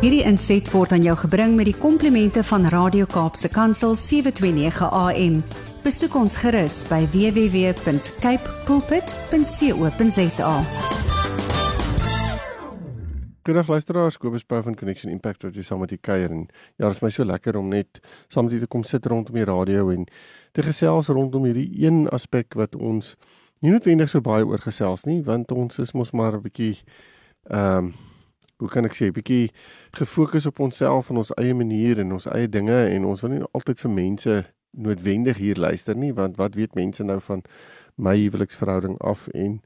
Hierdie 0.00 0.22
inset 0.24 0.64
word 0.72 0.94
aan 0.96 1.02
jou 1.04 1.12
gebring 1.26 1.58
met 1.58 1.66
die 1.68 1.76
komplimente 1.76 2.40
van 2.48 2.62
Radio 2.72 3.04
Kaapse 3.04 3.50
Kansel 3.52 3.92
729 3.92 4.86
AM. 4.96 5.34
Besoek 5.84 6.16
ons 6.16 6.38
gerus 6.40 6.78
by 6.88 7.02
www.cape 7.12 8.54
pulpit.co.za. 8.64 10.54
Goeiedag 13.44 13.68
luisteraars, 13.68 14.16
Kobus 14.16 14.48
Pau 14.48 14.64
van 14.64 14.80
Connection 14.80 15.12
Impact 15.12 15.44
wat 15.44 15.60
jy 15.60 15.68
saam 15.68 15.84
met 15.84 15.92
die 15.92 16.00
kuier 16.00 16.32
en 16.32 16.48
ja, 16.48 16.86
dit 16.86 16.96
is 16.96 17.04
my 17.04 17.12
so 17.12 17.28
lekker 17.28 17.60
om 17.60 17.68
net 17.68 18.00
saam 18.32 18.48
met 18.48 18.56
u 18.56 18.64
te 18.64 18.72
kom 18.72 18.88
sit 18.88 19.04
rondom 19.04 19.36
die 19.36 19.44
radio 19.52 19.92
en 19.92 20.08
te 20.56 20.64
gesels 20.64 21.12
rondom 21.12 21.44
hierdie 21.44 21.68
een 21.76 22.06
aspek 22.08 22.56
wat 22.56 22.72
ons 22.72 23.18
nie 23.60 23.76
noodwendig 23.76 24.08
so 24.08 24.24
baie 24.24 24.48
oor 24.48 24.64
gesels 24.64 25.04
nie, 25.04 25.20
want 25.28 25.52
ons 25.52 25.76
is 25.84 25.92
mos 25.92 26.16
maar 26.16 26.40
'n 26.40 26.46
bietjie 26.48 26.78
ehm 27.52 27.92
um, 27.92 27.98
hoe 28.60 28.68
kan 28.68 28.86
ek 28.88 28.94
sê, 28.96 29.10
bietjie 29.14 29.50
gefokus 29.96 30.46
op 30.50 30.60
onsself 30.60 31.10
en 31.10 31.20
ons 31.22 31.32
eie 31.40 31.54
manier 31.56 32.00
en 32.02 32.12
ons 32.16 32.28
eie 32.30 32.48
dinge 32.48 32.76
en 32.94 33.08
ons 33.08 33.24
wil 33.24 33.34
nie 33.34 33.44
altyd 33.56 33.82
vir 33.84 33.94
mense 33.96 34.38
noodwendig 34.70 35.40
hier 35.42 35.58
luister 35.58 35.96
nie, 35.98 36.12
want 36.14 36.38
wat 36.38 36.54
weet 36.54 36.76
mense 36.78 37.04
nou 37.04 37.18
van 37.24 37.42
my 37.96 38.14
huweliksverhouding 38.20 38.98
af 39.02 39.26
en 39.34 39.60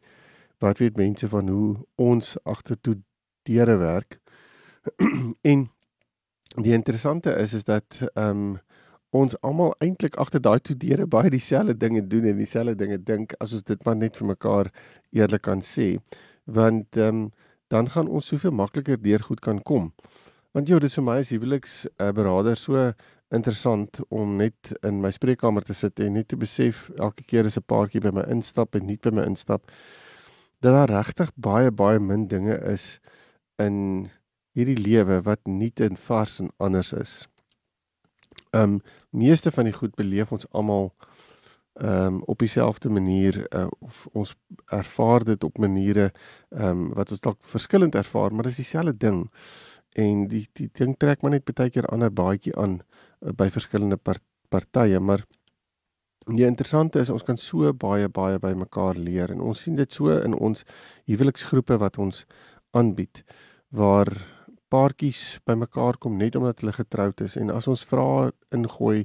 wat 0.65 0.81
weet 0.81 0.97
mense 0.97 1.29
van 1.29 1.51
hoe 1.53 1.71
ons 2.01 2.37
agtertoe 2.49 2.97
deure 3.45 3.77
werk? 3.83 4.21
en 5.53 5.69
die 6.63 6.73
interessante 6.73 7.35
is 7.35 7.53
is 7.53 7.65
dat 7.65 8.01
ehm 8.15 8.31
um, 8.31 8.59
ons 9.15 9.37
almal 9.47 9.75
eintlik 9.79 10.17
agter 10.19 10.41
daai 10.43 10.59
toe 10.59 10.75
deure 10.77 11.07
baie 11.07 11.31
dieselfde 11.31 11.77
dinge 11.79 12.01
doen 12.11 12.25
en 12.27 12.39
dieselfde 12.39 12.75
dinge 12.75 12.99
dink 12.99 13.35
as 13.39 13.53
ons 13.55 13.63
dit 13.63 13.85
maar 13.87 13.95
net 13.97 14.17
vir 14.19 14.27
mekaar 14.27 14.71
eerlik 15.15 15.45
kan 15.47 15.63
sê 15.63 15.95
want 16.45 16.99
ehm 16.99 17.21
um, 17.25 17.29
dan 17.75 17.91
gaan 17.91 18.09
ons 18.09 18.31
soveel 18.31 18.55
makliker 18.55 19.01
deur 19.03 19.23
goed 19.27 19.43
kan 19.43 19.59
kom. 19.63 19.91
Want 20.55 20.71
jy, 20.71 20.79
dit 20.79 20.91
is 20.91 20.99
vir 21.01 21.07
my 21.09 21.19
as 21.19 21.33
huweliks 21.35 21.75
uh, 21.99 22.13
beraader 22.15 22.59
so 22.59 22.93
interessant 23.35 23.99
om 24.15 24.37
net 24.39 24.71
in 24.87 25.01
my 25.03 25.11
spreekkamer 25.11 25.67
te 25.67 25.75
sit 25.75 25.99
en 26.05 26.15
net 26.15 26.29
te 26.31 26.39
besef 26.39 26.87
elke 27.03 27.25
keer 27.27 27.49
as 27.49 27.59
'n 27.59 27.67
paartjie 27.67 28.01
by 28.05 28.13
my 28.15 28.25
instap 28.31 28.77
en 28.79 28.87
nie 28.87 28.99
by 29.03 29.11
my 29.11 29.25
instap 29.27 29.67
dat 30.63 30.73
daar 30.73 30.93
regtig 31.03 31.33
baie 31.37 31.71
baie 31.71 31.99
min 31.99 32.29
dinge 32.29 32.57
is 32.73 33.01
in 33.59 34.11
hierdie 34.55 34.79
lewe 34.79 35.21
wat 35.23 35.41
nuut 35.47 35.81
en 35.81 35.97
vars 35.97 36.41
en 36.41 36.51
anders 36.59 36.93
is. 36.93 37.27
Ehm 38.55 38.63
um, 38.63 38.81
meeste 39.11 39.51
van 39.51 39.65
die 39.65 39.75
goed 39.75 39.95
beleef 39.95 40.33
ons 40.33 40.47
almal 40.53 40.93
um, 41.83 42.23
op 42.23 42.39
dieselfde 42.39 42.89
manier 42.89 43.47
uh, 43.55 43.67
of 43.79 44.07
ons 44.13 44.35
ervaar 44.67 45.25
dit 45.25 45.45
op 45.45 45.59
maniere 45.59 46.11
ehm 46.49 46.69
um, 46.69 46.89
wat 46.95 47.11
ons 47.11 47.21
dalk 47.21 47.39
verskillend 47.41 47.95
ervaar, 47.95 48.35
maar 48.35 48.45
dis 48.45 48.57
dieselfde 48.63 48.97
ding. 48.97 49.31
En 49.93 50.27
die 50.29 50.49
die 50.53 50.69
ding 50.73 50.97
trek 50.99 51.23
maar 51.23 51.31
net 51.31 51.55
baie 51.55 51.71
keer 51.71 51.87
ander 51.87 52.13
baadjie 52.13 52.57
aan 52.57 52.81
uh, 52.81 53.33
by 53.33 53.51
verskillende 53.51 53.97
part, 53.97 54.23
partye, 54.49 55.01
maar 55.01 55.25
die 56.27 56.47
interessante 56.47 57.01
is 57.01 57.11
ons 57.11 57.23
kan 57.23 57.37
so 57.37 57.73
baie 57.73 58.09
baie 58.09 58.39
by 58.39 58.55
mekaar 58.57 58.97
leer 58.97 59.31
en 59.31 59.41
ons 59.41 59.61
sien 59.67 59.77
dit 59.77 59.93
so 59.93 60.15
in 60.17 60.35
ons 60.35 60.65
huweliksgroepe 61.11 61.77
wat 61.79 61.99
ons 61.99 62.25
aanbied 62.73 63.25
waar 63.69 64.09
paartjies 64.73 65.41
bymekaar 65.47 65.99
kom 66.01 66.17
net 66.19 66.37
omdat 66.37 66.63
hulle 66.63 66.73
getroud 66.73 67.21
is 67.21 67.37
en 67.37 67.53
as 67.53 67.69
ons 67.69 67.85
vra 67.91 68.31
ingooi 68.57 69.05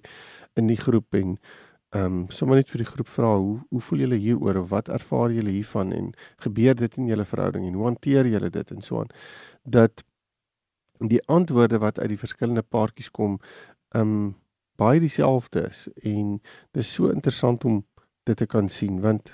in 0.55 0.71
die 0.71 0.79
groep 0.79 1.17
en 1.19 1.35
ehm 1.89 2.05
um, 2.05 2.25
sommer 2.29 2.59
net 2.59 2.69
vir 2.69 2.83
die 2.83 2.91
groep 2.91 3.07
vra 3.09 3.31
hoe 3.35 3.55
hoe 3.69 3.81
voel 3.81 4.03
julle 4.03 4.17
hieroor 4.21 4.59
of 4.61 4.69
wat 4.69 4.89
ervaar 4.93 5.31
julle 5.33 5.49
hiervan 5.49 5.93
en 5.93 6.11
gebeur 6.43 6.75
dit 6.75 6.97
in 6.97 7.07
julle 7.09 7.25
verhouding 7.25 7.65
en 7.65 7.73
hoe 7.73 7.87
hanteer 7.87 8.27
julle 8.29 8.49
dit 8.49 8.71
en 8.71 8.81
so 8.81 8.99
aan? 8.99 9.09
Dat 9.63 10.03
die 10.99 11.21
antwoorde 11.25 11.79
wat 11.79 11.99
uit 11.99 12.09
die 12.09 12.21
verskillende 12.25 12.61
paartjies 12.61 13.11
kom 13.11 13.39
ehm 13.95 14.01
um, 14.01 14.35
baie 14.79 14.99
dieselfde 14.99 15.65
is 15.67 15.87
en 16.07 16.39
dit 16.71 16.83
is 16.83 16.93
so 16.93 17.09
interessant 17.11 17.65
om 17.65 17.85
dit 18.23 18.37
te 18.37 18.45
kan 18.45 18.69
sien 18.69 19.01
want 19.01 19.33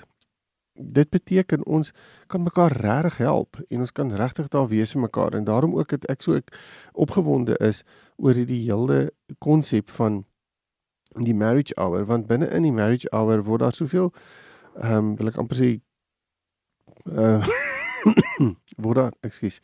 dit 0.76 1.10
beteken 1.10 1.64
ons 1.66 1.92
kan 2.26 2.42
mekaar 2.42 2.72
regtig 2.72 3.18
help 3.18 3.60
en 3.68 3.84
ons 3.84 3.92
kan 3.92 4.12
regtig 4.12 4.48
daar 4.48 4.68
wees 4.68 4.92
vir 4.92 5.04
mekaar 5.04 5.34
en 5.34 5.44
daarom 5.44 5.76
ook 5.76 5.90
het 5.90 6.08
ek 6.12 6.22
so 6.22 6.40
ek 6.40 6.52
opgewonde 6.92 7.56
is 7.68 7.84
oor 8.16 8.34
hierdie 8.34 8.64
hele 8.64 9.10
konsep 9.38 9.90
van 10.00 10.24
die 11.24 11.34
marriage 11.34 11.74
hour 11.76 12.06
want 12.06 12.26
binne 12.26 12.48
in 12.48 12.62
die 12.62 12.72
marriage 12.72 13.08
hour 13.10 13.42
word 13.44 13.60
daar 13.60 13.72
soveel 13.72 14.12
ehm 14.80 14.96
um, 14.96 15.14
wil 15.16 15.32
ek 15.32 15.38
amper 15.42 15.56
sê 15.56 15.70
uh 17.06 17.46
word 18.84 18.96
daar 19.00 19.14
ekskuus 19.26 19.60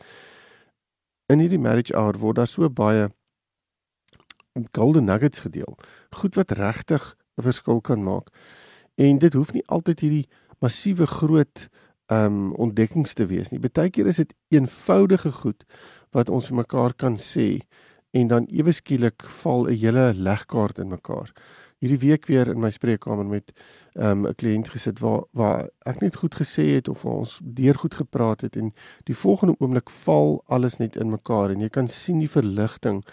in 1.33 1.43
hierdie 1.43 1.61
marriage 1.61 1.95
hour 1.97 2.19
word 2.19 2.41
daar 2.41 2.51
so 2.51 2.71
baie 2.71 3.11
golden 4.77 5.05
nuggets 5.05 5.45
gedeel 5.47 5.77
goed 6.11 6.35
wat 6.41 6.57
regtig 6.59 7.15
'n 7.37 7.43
verskil 7.43 7.81
kan 7.81 8.03
maak 8.03 8.33
en 8.95 9.19
dit 9.19 9.33
hoef 9.33 9.53
nie 9.53 9.67
altyd 9.67 10.01
hierdie 10.01 10.29
massiewe 10.61 11.07
groot 11.07 11.69
ehm 12.13 12.25
um, 12.25 12.53
ontdekkings 12.55 13.15
te 13.15 13.27
wees 13.27 13.51
nie. 13.51 13.61
Partykeer 13.61 14.07
is 14.07 14.21
dit 14.21 14.35
eenvoudige 14.53 15.33
goed 15.33 15.65
wat 16.11 16.29
ons 16.29 16.51
vir 16.51 16.59
mekaar 16.61 16.95
kan 16.95 17.17
sê 17.17 17.63
en 18.13 18.29
dan 18.29 18.47
ewe 18.53 18.73
skielik 18.73 19.25
val 19.43 19.67
'n 19.67 19.77
hele 19.77 20.13
legkaart 20.15 20.79
in 20.79 20.89
mekaar. 20.89 21.33
Hierdie 21.79 21.99
week 21.99 22.27
weer 22.27 22.49
in 22.49 22.61
my 22.61 22.71
spreekkamer 22.71 23.27
met 23.27 23.53
ehm, 23.95 24.23
'n 24.23 24.27
um, 24.27 24.35
kliënt 24.35 24.69
gesit 24.69 24.99
waar 24.99 25.25
waar 25.33 25.69
ek 25.85 26.01
net 26.01 26.17
goed 26.17 26.35
gesê 26.35 26.75
het 26.75 26.89
of 26.89 27.05
ons 27.05 27.41
deur 27.43 27.75
goed 27.75 27.95
gepraat 27.95 28.41
het 28.41 28.57
en 28.57 28.73
die 29.05 29.17
volgende 29.17 29.55
oomblik 29.59 29.91
val 29.91 30.43
alles 30.47 30.77
net 30.77 30.97
in 30.97 31.11
mekaar 31.11 31.51
en 31.51 31.61
jy 31.61 31.69
kan 31.69 31.89
sien 31.89 32.19
die 32.19 32.31
verligting 32.31 33.05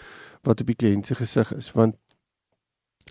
wat 0.44 0.62
op 0.62 0.68
die 0.68 0.76
kliënt 0.76 1.06
se 1.06 1.16
gesig 1.16 1.56
is 1.56 1.72
want 1.72 1.96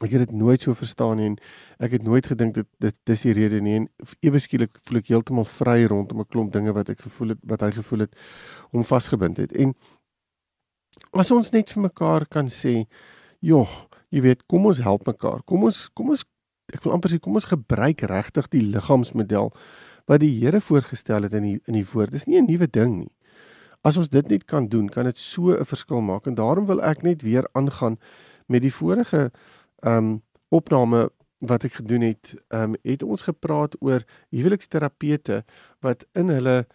ek 0.05 0.13
het 0.15 0.29
dit 0.29 0.33
nooit 0.33 0.63
so 0.63 0.75
verstaan 0.79 1.17
nie 1.19 1.27
en 1.33 1.37
ek 1.83 1.97
het 1.97 2.03
nooit 2.07 2.27
gedink 2.27 2.55
dit 2.55 2.67
dit 2.79 2.97
dis 3.11 3.23
die 3.27 3.35
rede 3.35 3.61
nie 3.61 3.75
en 3.81 3.89
ewe 4.27 4.39
skielik 4.39 4.79
voel 4.87 5.01
ek 5.01 5.11
heeltemal 5.11 5.49
vry 5.49 5.85
rondom 5.91 6.21
'n 6.21 6.31
klomp 6.31 6.53
dinge 6.53 6.73
wat 6.73 6.89
ek 6.89 7.01
gevoel 7.07 7.35
het 7.35 7.41
wat 7.43 7.61
hy 7.61 7.71
gevoel 7.81 8.07
het 8.07 8.15
om 8.71 8.85
vasgebind 8.85 9.37
het 9.37 9.53
en 9.53 9.75
as 11.13 11.31
ons 11.31 11.53
net 11.53 11.71
vir 11.71 11.83
mekaar 11.83 12.27
kan 12.27 12.49
sê 12.49 12.87
joh 13.41 13.69
jy 14.11 14.23
weet 14.25 14.47
kom 14.49 14.67
ons 14.67 14.81
help 14.85 15.07
mekaar. 15.09 15.43
Kom 15.47 15.67
ons 15.69 15.89
kom 15.95 16.15
ons 16.15 16.25
ek 16.73 16.83
wil 16.85 16.97
amper 16.97 17.13
sê 17.13 17.21
kom 17.21 17.37
ons 17.39 17.49
gebruik 17.49 18.03
regtig 18.09 18.49
die 18.53 18.65
liggaamsmodel 18.73 19.53
wat 20.09 20.23
die 20.23 20.33
Here 20.41 20.61
voorgestel 20.65 21.27
het 21.27 21.37
in 21.37 21.45
die 21.45 21.59
in 21.69 21.77
die 21.77 21.87
woord. 21.93 22.13
Dis 22.13 22.27
nie 22.27 22.39
'n 22.41 22.47
nuwe 22.49 22.67
ding 22.67 22.99
nie. 22.99 23.13
As 23.85 23.97
ons 23.97 24.09
dit 24.09 24.29
net 24.29 24.45
kan 24.47 24.69
doen 24.69 24.89
kan 24.89 25.05
dit 25.05 25.19
so 25.19 25.53
'n 25.53 25.65
verskil 25.65 26.01
maak. 26.01 26.27
En 26.27 26.35
daarom 26.35 26.67
wil 26.67 26.83
ek 26.83 27.03
net 27.03 27.23
weer 27.23 27.47
aangaan 27.55 27.99
met 28.49 28.63
die 28.63 28.73
vorige 28.73 29.31
um 29.83 30.23
opname 30.51 31.11
wat 31.41 31.65
ek 31.65 31.73
gedoen 31.73 32.03
het, 32.03 32.35
um 32.49 32.75
het 32.83 33.03
ons 33.03 33.23
gepraat 33.23 33.77
oor 33.81 34.03
huweliksterapeute 34.31 35.45
wat 35.81 36.05
in 36.15 36.29
hulle 36.29 36.67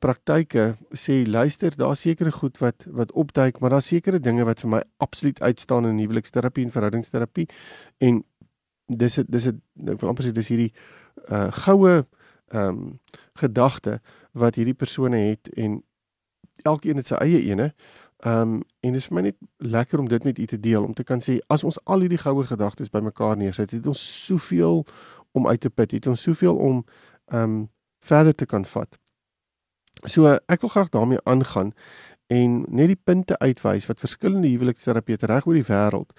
praktyke 0.00 0.76
sê 0.92 1.22
luister, 1.26 1.76
daar 1.76 1.96
sekerre 1.96 2.32
goed 2.32 2.58
wat 2.58 2.84
wat 2.86 3.12
opduik, 3.12 3.60
maar 3.60 3.70
daar 3.70 3.82
sekerre 3.82 4.20
dinge 4.20 4.44
wat 4.44 4.60
vir 4.60 4.70
my 4.70 4.82
absoluut 4.96 5.40
uitstaan 5.40 5.86
in 5.86 5.98
huweliksterapie 5.98 6.64
en 6.64 6.74
verhoudingsterapie 6.74 7.48
en 7.98 8.22
dis 8.86 9.20
dis 9.28 9.46
ek 9.52 10.00
wil 10.00 10.12
amper 10.12 10.28
sê 10.28 10.32
dis 10.32 10.52
hierdie 10.52 10.72
uh 11.28 11.48
goue 11.64 12.04
um 12.54 12.98
gedagte 13.40 14.00
wat 14.32 14.56
hierdie 14.56 14.76
persone 14.76 15.18
het 15.30 15.48
en 15.56 15.82
elkeen 16.64 16.96
het 16.96 17.06
sy 17.06 17.18
eie 17.22 17.42
ene 17.52 17.72
Ehm 18.18 18.40
um, 18.40 18.62
en 18.80 18.92
dit 18.92 19.00
is 19.00 19.06
vir 19.06 19.14
my 19.14 19.20
net 19.22 19.36
lekker 19.56 19.98
om 19.98 20.08
dit 20.08 20.24
met 20.24 20.38
u 20.38 20.46
te 20.46 20.60
deel 20.60 20.82
om 20.84 20.94
te 20.94 21.04
kan 21.06 21.20
sê 21.22 21.36
as 21.46 21.62
ons 21.64 21.78
al 21.84 22.00
hierdie 22.02 22.18
goue 22.18 22.42
gedagtes 22.44 22.90
bymekaar 22.90 23.36
neersit, 23.38 23.70
het 23.70 23.86
ons 23.86 24.24
soveel 24.26 24.82
om 25.30 25.46
uit 25.46 25.60
te 25.60 25.70
put, 25.70 25.92
het 25.94 26.06
ons 26.06 26.22
soveel 26.22 26.56
om 26.56 26.80
ehm 27.30 27.42
um, 27.42 27.68
verder 28.02 28.34
te 28.34 28.46
kan 28.46 28.64
vat. 28.64 28.98
So 30.04 30.26
ek 30.46 30.60
wil 30.60 30.70
graag 30.70 30.90
daarmee 30.90 31.22
aangaan 31.24 31.72
en 32.26 32.64
net 32.68 32.92
die 32.92 33.00
punte 33.04 33.38
uitwys 33.38 33.86
wat 33.88 34.00
verskillende 34.00 34.48
huweliksterapeute 34.48 35.26
reg 35.26 35.46
oor 35.46 35.54
die 35.54 35.66
wêreld 35.66 36.12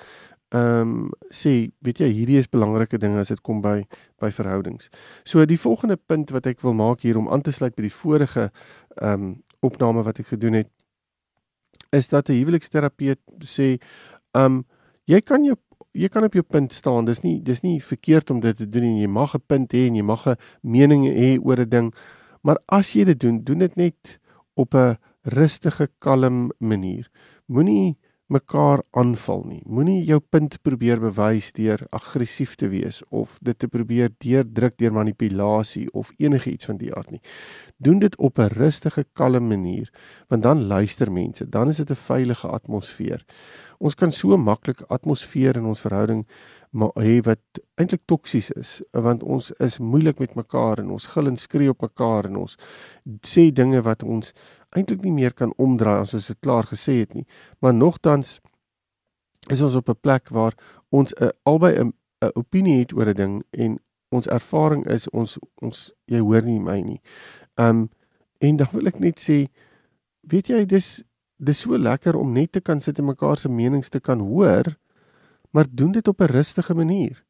ehm 0.49 0.81
um, 0.81 1.11
sê, 1.29 1.69
weet 1.85 1.99
jy, 2.01 2.07
hierdie 2.09 2.39
is 2.39 2.49
belangrike 2.49 2.97
dinge 2.97 3.19
as 3.21 3.29
dit 3.29 3.41
kom 3.45 3.61
by 3.61 3.83
by 4.19 4.31
verhoudings. 4.33 4.89
So 5.23 5.45
die 5.45 5.59
volgende 5.61 5.97
punt 5.97 6.33
wat 6.33 6.47
ek 6.49 6.63
wil 6.65 6.73
maak 6.73 7.05
hier 7.05 7.19
om 7.19 7.29
aan 7.29 7.43
te 7.45 7.53
sluit 7.53 7.75
by 7.77 7.85
die 7.85 7.93
vorige 7.93 8.49
ehm 8.97 9.13
um, 9.13 9.35
opname 9.61 10.01
wat 10.07 10.19
ek 10.23 10.31
gedoen 10.31 10.55
het 10.55 10.69
is 11.91 12.07
dat 12.07 12.29
'n 12.29 12.39
huweliksterapeut 12.39 13.19
sê, 13.43 13.77
um 14.33 14.65
jy 15.05 15.21
kan 15.21 15.43
jou 15.43 15.57
jy 15.93 16.07
kan 16.07 16.23
op 16.23 16.33
jou 16.33 16.43
punt 16.43 16.73
staan. 16.73 17.05
Dis 17.05 17.21
nie 17.21 17.41
dis 17.41 17.61
nie 17.61 17.81
verkeerd 17.81 18.29
om 18.29 18.39
dit 18.39 18.57
te 18.57 18.67
doen 18.67 18.83
en 18.83 18.97
jy 18.97 19.07
mag 19.07 19.35
'n 19.35 19.43
punt 19.47 19.73
hê 19.73 19.87
en 19.87 19.95
jy 19.95 20.03
mag 20.03 20.27
'n 20.27 20.35
mening 20.63 21.05
hê 21.05 21.39
oor 21.41 21.59
'n 21.59 21.69
ding. 21.69 21.93
Maar 22.41 22.57
as 22.67 22.93
jy 22.93 23.05
dit 23.05 23.19
doen, 23.19 23.43
doen 23.43 23.59
dit 23.59 23.75
net 23.75 24.19
op 24.55 24.75
'n 24.75 24.97
rustige, 25.23 25.87
kalm 25.99 26.51
manier. 26.59 27.09
Moenie 27.47 27.97
mekaar 28.29 28.83
aanval 28.91 29.41
nie. 29.49 29.61
Moenie 29.65 30.03
jou 30.05 30.19
punt 30.19 30.59
probeer 30.61 31.01
bewys 31.01 31.49
deur 31.57 31.81
aggressief 31.95 32.55
te 32.55 32.69
wees 32.69 33.01
of 33.09 33.37
dit 33.41 33.57
te 33.57 33.67
probeer 33.67 34.11
deurdruk 34.21 34.77
deur 34.77 34.93
manipulasie 34.93 35.87
of 35.97 36.11
enigiets 36.21 36.69
van 36.69 36.77
die 36.77 36.91
aard 36.93 37.15
nie. 37.15 37.21
Doen 37.77 37.99
dit 37.99 38.15
op 38.17 38.39
'n 38.39 38.53
rustige, 38.53 39.05
kalme 39.13 39.39
manier, 39.39 39.89
want 40.29 40.43
dan 40.43 40.67
luister 40.67 41.11
mense, 41.11 41.49
dan 41.49 41.69
is 41.69 41.77
dit 41.77 41.89
'n 41.89 41.95
veilige 41.95 42.47
atmosfeer. 42.47 43.25
Ons 43.79 43.95
kan 43.95 44.11
so 44.11 44.37
maklik 44.37 44.81
atmosfeer 44.89 45.55
in 45.55 45.65
ons 45.65 45.79
verhouding 45.79 46.27
maar 46.69 46.91
hê 47.01 47.17
wat 47.25 47.41
eintlik 47.81 48.01
toksies 48.05 48.51
is, 48.51 48.81
want 48.93 49.23
ons 49.23 49.51
is 49.59 49.79
moeilik 49.79 50.19
met 50.19 50.35
mekaar 50.37 50.79
en 50.79 50.91
ons 50.93 51.07
gil 51.13 51.27
en 51.27 51.37
skree 51.37 51.69
op 51.69 51.81
mekaar 51.81 52.29
en 52.29 52.35
ons 52.43 52.57
sê 53.25 53.49
dinge 53.51 53.81
wat 53.81 54.03
ons 54.03 54.33
eintlik 54.77 55.01
nie 55.01 55.15
meer 55.15 55.33
kan 55.33 55.53
omdraai 55.57 56.03
as 56.03 56.13
ons 56.13 56.29
dit 56.29 56.39
klaar 56.45 56.69
gesê 56.69 56.99
het 57.01 57.15
nie. 57.17 57.25
Maar 57.59 57.73
nogtans 57.73 58.37
is 59.49 59.61
ons 59.61 59.75
op 59.75 59.89
'n 59.89 60.01
plek 60.01 60.29
waar 60.29 60.53
ons 60.89 61.13
'n 61.13 61.23
uh, 61.23 61.29
albei 61.43 61.73
'n 61.79 61.93
opinie 62.35 62.79
het 62.79 62.93
oor 62.93 63.09
'n 63.09 63.15
ding 63.15 63.43
en 63.51 63.79
ons 64.09 64.27
ervaring 64.27 64.85
is 64.87 65.09
ons 65.09 65.37
ons 65.61 65.91
jy 66.05 66.19
hoor 66.19 66.41
nie 66.41 66.59
my 66.59 66.81
nie. 66.81 67.01
Um 67.57 67.89
en 68.39 68.57
dan 68.57 68.67
wil 68.71 68.87
ek 68.87 68.99
net 68.99 69.19
sê 69.19 69.47
weet 70.21 70.49
jy 70.49 70.65
dis 70.65 71.03
dis 71.37 71.59
so 71.59 71.77
lekker 71.77 72.15
om 72.15 72.33
net 72.33 72.51
te 72.51 72.61
kan 72.61 72.79
sit 72.79 72.99
en 72.99 73.05
mekaar 73.05 73.37
se 73.37 73.49
menings 73.49 73.89
te 73.89 73.99
kan 73.99 74.19
hoor, 74.19 74.75
maar 75.51 75.65
doen 75.69 75.91
dit 75.91 76.07
op 76.07 76.21
'n 76.21 76.31
rustige 76.31 76.73
manier. 76.73 77.23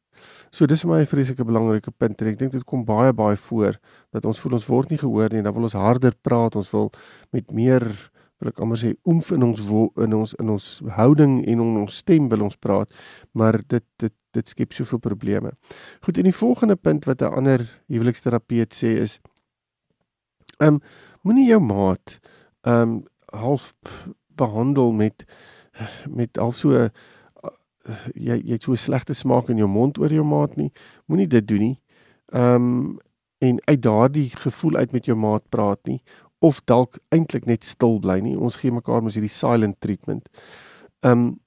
So 0.50 0.66
dis 0.66 0.82
vir 0.82 0.90
my 0.90 1.00
'n 1.00 1.06
vreeslike 1.06 1.44
belangrike 1.44 1.90
punt 1.90 2.20
en 2.20 2.26
ek 2.26 2.38
dink 2.38 2.52
dit 2.52 2.64
kom 2.64 2.84
baie 2.84 3.12
baie 3.12 3.36
voor 3.36 3.78
dat 4.12 4.24
ons 4.24 4.40
voel 4.40 4.52
ons 4.52 4.66
word 4.66 4.90
nie 4.90 4.98
gehoor 4.98 5.30
nie 5.30 5.38
en 5.38 5.44
dan 5.44 5.54
wil 5.54 5.62
ons 5.62 5.72
harder 5.72 6.14
praat, 6.20 6.56
ons 6.56 6.70
wil 6.70 6.90
met 7.30 7.50
meer 7.52 8.10
wil 8.40 8.48
ek 8.48 8.60
amper 8.60 8.78
sê 8.78 8.94
oomf 9.04 9.30
in 9.32 9.42
ons 9.42 9.60
wo, 9.68 9.90
in 9.96 10.14
ons 10.14 10.34
in 10.40 10.48
ons 10.48 10.82
houding 10.96 11.44
en 11.44 11.60
in 11.60 11.76
ons 11.82 11.96
stem 11.96 12.28
wil 12.28 12.42
ons 12.42 12.56
praat, 12.56 12.90
maar 13.32 13.60
dit 13.68 13.84
dit 13.98 14.14
dit 14.32 14.48
skep 14.48 14.72
soveel 14.72 14.98
probleme. 14.98 15.50
Goed, 16.02 16.18
en 16.18 16.24
die 16.24 16.34
volgende 16.34 16.76
punt 16.76 17.04
wat 17.04 17.22
'n 17.22 17.34
ander 17.34 17.60
huweliksterapeut 17.88 18.74
sê 18.74 18.96
is 19.00 19.20
ehm 20.58 20.74
um, 20.74 20.80
moenie 21.22 21.48
jou 21.48 21.60
maat 21.60 22.20
ehm 22.64 22.82
um, 22.82 23.04
half 23.32 23.72
behandel 24.36 24.92
met 24.92 25.24
met 26.18 26.38
al 26.38 26.52
so 26.52 26.88
jy 28.14 28.36
jy 28.36 28.56
het 28.56 28.66
so 28.66 28.74
slegte 28.74 29.14
smaak 29.14 29.50
in 29.50 29.60
jou 29.62 29.68
mond 29.68 29.98
oor 29.98 30.12
jou 30.12 30.24
maat 30.24 30.56
nie. 30.56 30.70
Moenie 31.06 31.28
dit 31.28 31.46
doen 31.48 31.64
nie. 31.68 31.76
Ehm 32.32 32.54
um, 32.54 32.98
en 33.40 33.56
uit 33.64 33.82
daardie 33.82 34.28
gevoel 34.36 34.76
uit 34.76 34.92
met 34.92 35.06
jou 35.08 35.16
maat 35.16 35.42
praat 35.48 35.80
nie 35.88 36.02
of 36.44 36.58
dalk 36.68 36.98
eintlik 37.08 37.46
net 37.48 37.64
stil 37.64 37.96
bly 38.00 38.18
nie. 38.20 38.36
Ons 38.36 38.58
gee 38.60 38.72
mekaar 38.72 39.00
mos 39.02 39.16
hierdie 39.16 39.32
silent 39.32 39.80
treatment. 39.80 40.28
Ehm 41.00 41.12
um, 41.12 41.38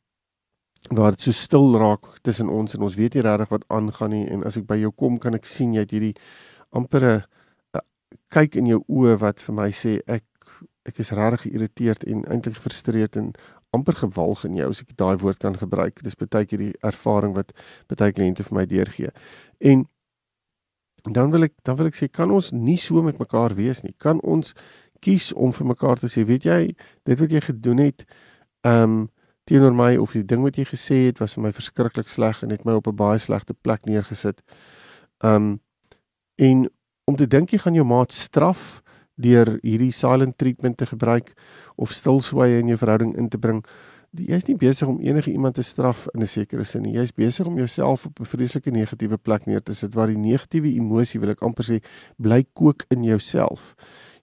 waar 0.92 1.12
dit 1.16 1.22
so 1.22 1.32
stil 1.32 1.78
raak 1.78 2.06
tussen 2.22 2.50
ons 2.50 2.76
en 2.76 2.82
ons 2.82 2.96
weet 2.96 3.14
nie 3.14 3.24
regtig 3.24 3.50
wat 3.50 3.64
aangaan 3.68 4.12
nie 4.12 4.26
en 4.28 4.44
as 4.44 4.58
ek 4.60 4.68
by 4.68 4.76
jou 4.82 4.92
kom 4.92 5.16
kan 5.20 5.36
ek 5.38 5.46
sien 5.48 5.74
jy 5.74 5.86
het 5.86 5.94
hierdie 5.96 6.16
ampere 6.76 7.14
uh, 7.74 7.84
kyk 8.34 8.58
in 8.60 8.68
jou 8.68 8.82
oë 8.92 9.16
wat 9.22 9.40
vir 9.46 9.56
my 9.56 9.70
sê 9.72 10.02
ek 10.08 10.26
ek 10.84 11.00
is 11.00 11.14
regtig 11.16 11.46
geïrriteerd 11.48 12.04
en 12.12 12.26
eintlik 12.28 12.58
gefrustreerd 12.60 13.16
en 13.16 13.32
amper 13.74 13.98
gewalg 13.98 14.46
in 14.46 14.56
jou 14.60 14.70
as 14.70 14.84
ek 14.84 14.94
daai 14.98 15.18
woord 15.22 15.42
kan 15.42 15.58
gebruik. 15.58 16.04
Dis 16.06 16.18
baie 16.20 16.46
keer 16.46 16.62
die 16.62 16.74
ervaring 16.86 17.34
wat 17.36 17.52
baie 17.90 18.14
kliënte 18.14 18.46
vir 18.48 18.58
my 18.60 18.66
deurgee. 18.70 19.12
En 19.60 19.88
dan 21.12 21.32
wil 21.32 21.50
ek 21.50 21.56
dan 21.68 21.78
wil 21.80 21.90
ek 21.90 21.98
sê 21.98 22.08
kan 22.08 22.32
ons 22.32 22.52
nie 22.52 22.78
so 22.78 23.04
met 23.04 23.20
mekaar 23.20 23.56
wees 23.58 23.84
nie. 23.84 23.96
Kan 23.98 24.22
ons 24.22 24.54
kies 25.04 25.34
om 25.34 25.52
vir 25.52 25.68
mekaar 25.74 26.00
te 26.00 26.08
sê, 26.08 26.24
weet 26.24 26.46
jy, 26.48 26.62
dit 27.04 27.20
wat 27.20 27.32
jy 27.32 27.42
gedoen 27.50 27.84
het, 27.84 28.08
ehm 28.64 28.84
um, 28.84 29.02
teenoor 29.44 29.74
my 29.76 29.98
of 30.00 30.14
die 30.16 30.24
ding 30.24 30.40
wat 30.40 30.56
jy 30.56 30.64
gesê 30.64 30.98
het 31.10 31.18
was 31.20 31.34
vir 31.36 31.44
my 31.44 31.50
verskriklik 31.52 32.08
sleg 32.08 32.38
en 32.46 32.54
het 32.54 32.62
my 32.64 32.78
op 32.80 32.88
'n 32.88 32.96
baie 32.96 33.20
slegte 33.20 33.54
plek 33.54 33.84
neergesit. 33.86 34.40
Ehm 35.20 35.36
um, 35.36 35.60
en 36.36 36.70
om 37.06 37.16
te 37.16 37.28
dink 37.28 37.52
jy 37.52 37.60
gaan 37.60 37.76
jou 37.76 37.86
maat 37.86 38.12
straf 38.12 38.83
deur 39.24 39.58
hierdie 39.64 39.92
silent 39.96 40.38
treatment 40.38 40.78
te 40.78 40.88
gebruik 40.90 41.34
of 41.76 41.96
stilswye 41.96 42.60
in 42.60 42.72
jou 42.74 42.78
verhouding 42.78 43.16
in 43.18 43.30
te 43.30 43.40
bring. 43.40 43.64
Jy's 44.14 44.46
nie 44.46 44.58
besig 44.62 44.88
om 44.88 45.00
enige 45.02 45.32
iemand 45.32 45.56
te 45.58 45.64
straf 45.66 46.06
in 46.14 46.22
'n 46.22 46.28
sekere 46.28 46.64
sin 46.64 46.84
nie. 46.84 46.94
Jy's 46.94 47.12
besig 47.12 47.48
om 47.48 47.58
jouself 47.58 48.06
op 48.06 48.20
'n 48.20 48.26
vreeslike 48.26 48.72
negatiewe 48.72 49.18
plek 49.18 49.46
neer 49.46 49.64
te 49.64 49.74
sit 49.74 49.94
waar 49.94 50.08
die 50.08 50.18
negatiewe 50.18 50.68
emosie, 50.68 51.20
wil 51.20 51.30
ek 51.30 51.42
amper 51.42 51.66
sê, 51.66 51.82
bly 52.20 52.46
kook 52.54 52.86
in 52.90 53.04
jouself. 53.04 53.76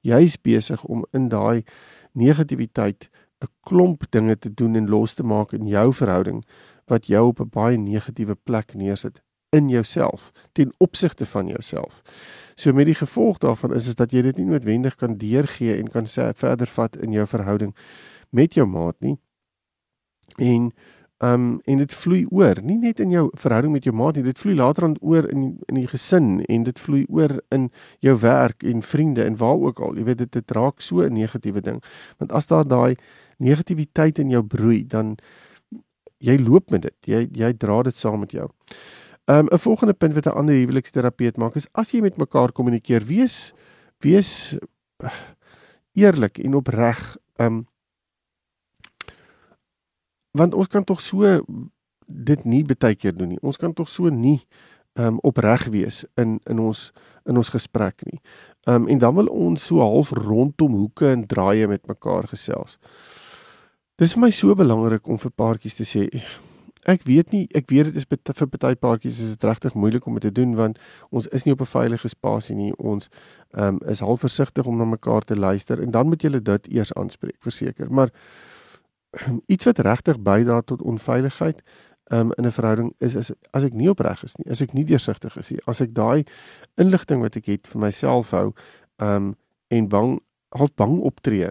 Jy's 0.02 0.36
besig 0.36 0.84
om 0.84 1.04
in 1.12 1.28
daai 1.28 1.64
negativiteit 2.12 3.10
'n 3.42 3.48
klomp 3.64 4.04
dinge 4.10 4.38
te 4.38 4.54
doen 4.54 4.76
en 4.76 4.88
los 4.88 5.14
te 5.14 5.22
maak 5.22 5.52
in 5.52 5.66
jou 5.66 5.92
verhouding 5.92 6.44
wat 6.86 7.06
jou 7.06 7.26
op 7.26 7.40
'n 7.40 7.48
baie 7.48 7.76
negatiewe 7.78 8.34
plek 8.34 8.74
neersit 8.74 9.22
in 9.50 9.68
jouself 9.68 10.30
ten 10.52 10.72
opsigte 10.78 11.26
van 11.26 11.46
jouself. 11.46 12.02
So 12.60 12.72
met 12.76 12.90
die 12.90 12.94
gevolg 12.94 13.38
daarvan 13.40 13.72
is 13.74 13.86
is 13.88 13.96
dat 13.96 14.12
jy 14.12 14.20
dit 14.22 14.36
nie 14.36 14.50
noodwendig 14.50 14.98
kan 15.00 15.16
deurgee 15.16 15.78
en 15.80 15.88
kan 15.88 16.04
sê 16.04 16.28
verder 16.36 16.68
vat 16.68 16.96
in 17.00 17.14
jou 17.16 17.24
verhouding 17.26 17.70
met 18.36 18.54
jou 18.54 18.66
maat 18.68 18.96
nie. 19.00 19.16
En 20.36 20.72
ehm 21.20 21.46
um, 21.46 21.60
en 21.64 21.80
dit 21.80 21.94
vloei 21.94 22.20
oor, 22.32 22.60
nie 22.64 22.76
net 22.80 23.00
in 23.00 23.10
jou 23.12 23.26
verhouding 23.36 23.72
met 23.72 23.84
jou 23.84 23.94
maat 23.96 24.16
nie, 24.16 24.24
dit 24.24 24.38
vloei 24.38 24.54
later 24.56 24.84
aan 24.84 24.98
oor 25.00 25.28
in 25.32 25.42
in 25.68 25.80
die 25.80 25.86
gesin 25.88 26.28
en 26.48 26.62
dit 26.68 26.80
vloei 26.80 27.04
oor 27.08 27.34
in 27.48 27.70
jou 28.00 28.16
werk 28.20 28.64
en 28.64 28.82
vriende 28.82 29.24
en 29.24 29.36
waar 29.36 29.60
ook 29.60 29.80
al. 29.80 29.96
Jy 29.96 30.04
weet 30.04 30.22
dit 30.24 30.32
dit 30.32 30.56
raak 30.56 30.80
so 30.80 31.00
'n 31.00 31.12
negatiewe 31.12 31.60
ding. 31.60 31.82
Want 32.18 32.32
as 32.32 32.46
daar 32.46 32.68
daai 32.68 32.96
negativiteit 33.38 34.18
in 34.18 34.30
jou 34.30 34.42
broei, 34.42 34.86
dan 34.86 35.16
jy 36.18 36.38
loop 36.38 36.70
met 36.70 36.82
dit. 36.82 36.96
Jy 37.06 37.28
jy 37.32 37.52
dra 37.52 37.82
dit 37.82 37.96
saam 37.96 38.20
met 38.20 38.32
jou. 38.32 38.48
Ehm 39.30 39.38
um, 39.38 39.48
'n 39.54 39.58
volgende 39.58 39.94
punt 39.94 40.14
wat 40.14 40.24
'n 40.26 40.38
ander 40.38 40.54
huweliksterapeut 40.54 41.36
maak 41.36 41.54
is 41.54 41.68
as 41.72 41.90
jy 41.90 42.00
met 42.00 42.16
mekaar 42.16 42.52
kommunikeer, 42.52 43.04
wees 43.06 43.52
wees 43.98 44.58
uh, 45.04 45.10
eerlik 45.92 46.38
en 46.38 46.54
opreg. 46.54 47.16
Ehm 47.36 47.46
um, 47.46 47.66
want 50.30 50.54
ons 50.54 50.66
kan 50.66 50.84
tog 50.84 51.00
so 51.00 51.44
dit 52.06 52.44
nie 52.44 52.64
baie 52.64 52.94
keer 52.94 53.16
doen 53.16 53.28
nie. 53.28 53.40
Ons 53.40 53.56
kan 53.56 53.72
tog 53.72 53.88
so 53.88 54.08
nie 54.08 54.40
ehm 54.92 55.06
um, 55.06 55.18
opreg 55.22 55.66
wees 55.66 56.04
in 56.14 56.40
in 56.44 56.58
ons 56.58 56.92
in 57.24 57.36
ons 57.36 57.48
gesprek 57.48 58.02
nie. 58.04 58.20
Ehm 58.66 58.82
um, 58.82 58.88
en 58.88 58.98
dan 58.98 59.14
wil 59.14 59.26
ons 59.26 59.66
so 59.66 59.78
half 59.78 60.10
rondom 60.10 60.74
hoeke 60.74 61.10
en 61.10 61.26
draaie 61.26 61.68
met 61.68 61.86
mekaar 61.86 62.26
gesels. 62.26 62.78
Dis 63.96 64.12
vir 64.12 64.20
my 64.20 64.30
so 64.30 64.54
belangrik 64.54 65.06
om 65.08 65.18
vir 65.18 65.30
paartjies 65.30 65.74
te 65.74 65.84
sê 65.84 66.08
Ek 66.88 67.02
weet 67.04 67.32
nie, 67.32 67.46
ek 67.54 67.68
weet 67.68 67.90
dit 67.90 67.96
is 68.00 68.06
vir 68.08 68.48
party 68.48 68.72
paartjies 68.74 69.18
is 69.20 69.34
dit 69.34 69.44
regtig 69.44 69.74
moeilik 69.74 70.06
om 70.06 70.14
dit 70.16 70.22
te 70.22 70.32
doen 70.32 70.54
want 70.56 70.78
ons 71.10 71.26
is 71.28 71.44
nie 71.44 71.52
op 71.52 71.60
'n 71.60 71.68
veilige 71.68 72.08
spasie 72.08 72.56
nie. 72.56 72.72
Ons 72.76 73.10
ehm 73.52 73.76
um, 73.76 73.80
is 73.88 74.00
half 74.00 74.20
versigtig 74.20 74.66
om 74.66 74.76
na 74.76 74.84
mekaar 74.84 75.22
te 75.24 75.36
luister 75.36 75.82
en 75.82 75.90
dan 75.90 76.06
moet 76.06 76.22
jy 76.22 76.40
dit 76.40 76.68
eers 76.68 76.92
aanspreek, 76.94 77.36
verseker. 77.38 77.92
Maar 77.92 78.10
iets 79.46 79.64
wat 79.64 79.78
regtig 79.78 80.20
bydra 80.20 80.60
tot 80.60 80.82
onveiligheid 80.82 81.62
um, 82.10 82.32
in 82.32 82.46
'n 82.46 82.52
verhouding 82.52 82.94
is 82.98 83.14
is 83.14 83.32
as 83.50 83.64
ek 83.64 83.72
nie 83.72 83.88
opreg 83.90 84.22
is 84.22 84.36
nie, 84.36 84.50
as 84.50 84.60
ek 84.60 84.72
nie 84.72 84.84
deursigtig 84.84 85.36
is 85.36 85.50
nie, 85.50 85.60
as 85.66 85.80
ek 85.80 85.94
daai 85.94 86.24
inligting 86.76 87.20
wat 87.20 87.36
ek 87.36 87.46
het 87.46 87.66
vir 87.66 87.80
myself 87.80 88.30
hou 88.30 88.52
ehm 88.96 89.16
um, 89.16 89.36
en 89.68 89.88
bang 89.88 90.20
half 90.48 90.74
bang 90.74 90.98
optree, 91.00 91.46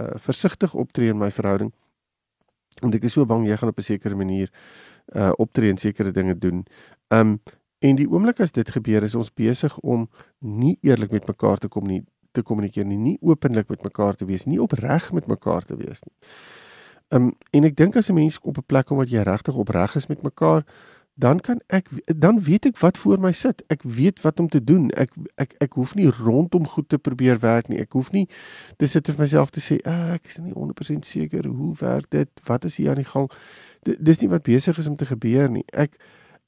uh, 0.00 0.16
versigtig 0.16 0.74
optree 0.74 1.08
in 1.08 1.18
my 1.18 1.30
verhouding 1.30 1.72
want 2.78 2.94
ek 2.94 3.04
is 3.04 3.12
so 3.12 3.26
bang 3.26 3.46
jy 3.46 3.56
gaan 3.56 3.68
op 3.68 3.78
'n 3.78 3.82
sekere 3.82 4.14
manier 4.14 4.50
uh 5.14 5.32
optree 5.38 5.70
en 5.70 5.76
sekere 5.76 6.12
dinge 6.12 6.38
doen. 6.38 6.64
Um 7.08 7.40
en 7.80 7.96
die 7.96 8.08
oomblik 8.08 8.40
as 8.40 8.52
dit 8.52 8.68
gebeur 8.68 9.02
is 9.02 9.14
ons 9.14 9.32
besig 9.32 9.78
om 9.78 10.08
nie 10.38 10.78
eerlik 10.82 11.10
met 11.10 11.26
mekaar 11.26 11.58
te 11.58 11.68
kom 11.68 11.86
nie 11.86 12.04
te 12.32 12.42
kommunikeer 12.42 12.84
nie, 12.86 12.98
nie 12.98 13.18
openlik 13.20 13.68
met 13.68 13.82
mekaar 13.82 14.14
te 14.14 14.24
wees, 14.24 14.44
nie 14.46 14.60
opreg 14.60 15.12
met 15.12 15.26
mekaar 15.26 15.64
te 15.64 15.76
wees 15.76 16.02
nie. 16.04 16.14
Um 17.10 17.32
en 17.52 17.64
ek 17.64 17.76
dink 17.76 17.96
as 17.96 18.10
'n 18.10 18.14
mens 18.14 18.38
op 18.42 18.58
'n 18.58 18.66
plek 18.66 18.86
kom 18.86 18.98
wat 18.98 19.10
jy 19.10 19.22
regtig 19.22 19.54
opreg 19.54 19.96
is 19.96 20.06
met 20.08 20.22
mekaar, 20.22 20.64
dan 21.20 21.40
kan 21.40 21.60
ek 21.66 21.88
dan 22.06 22.40
weet 22.40 22.66
ek 22.70 22.78
wat 22.80 22.98
voor 22.98 23.20
my 23.20 23.32
sit. 23.36 23.62
Ek 23.68 23.82
weet 23.84 24.20
wat 24.24 24.40
om 24.40 24.48
te 24.48 24.62
doen. 24.64 24.88
Ek 24.90 25.12
ek 25.42 25.54
ek 25.60 25.76
hoef 25.76 25.94
nie 25.98 26.08
rondom 26.08 26.66
goed 26.66 26.88
te 26.88 26.98
probeer 26.98 27.40
werk 27.44 27.68
nie. 27.68 27.80
Ek 27.82 27.92
hoef 27.92 28.12
nie 28.14 28.26
te 28.80 28.88
sit 28.88 29.08
vir 29.10 29.18
myself 29.20 29.52
te 29.52 29.60
sê, 29.60 29.80
ah, 29.84 30.14
ek 30.16 30.30
is 30.30 30.38
nie 30.40 30.54
100% 30.56 31.04
seker 31.04 31.48
hoe 31.48 31.74
werk 31.80 32.08
dit? 32.10 32.30
Wat 32.46 32.64
is 32.64 32.78
hier 32.80 32.94
aan 32.94 33.02
die 33.02 33.10
gang? 33.10 33.28
D 33.84 33.96
dis 34.00 34.22
nie 34.22 34.30
wat 34.32 34.46
besig 34.48 34.78
is 34.80 34.88
om 34.88 34.96
te 34.96 35.08
gebeur 35.08 35.50
nie. 35.52 35.66
Ek 35.72 35.98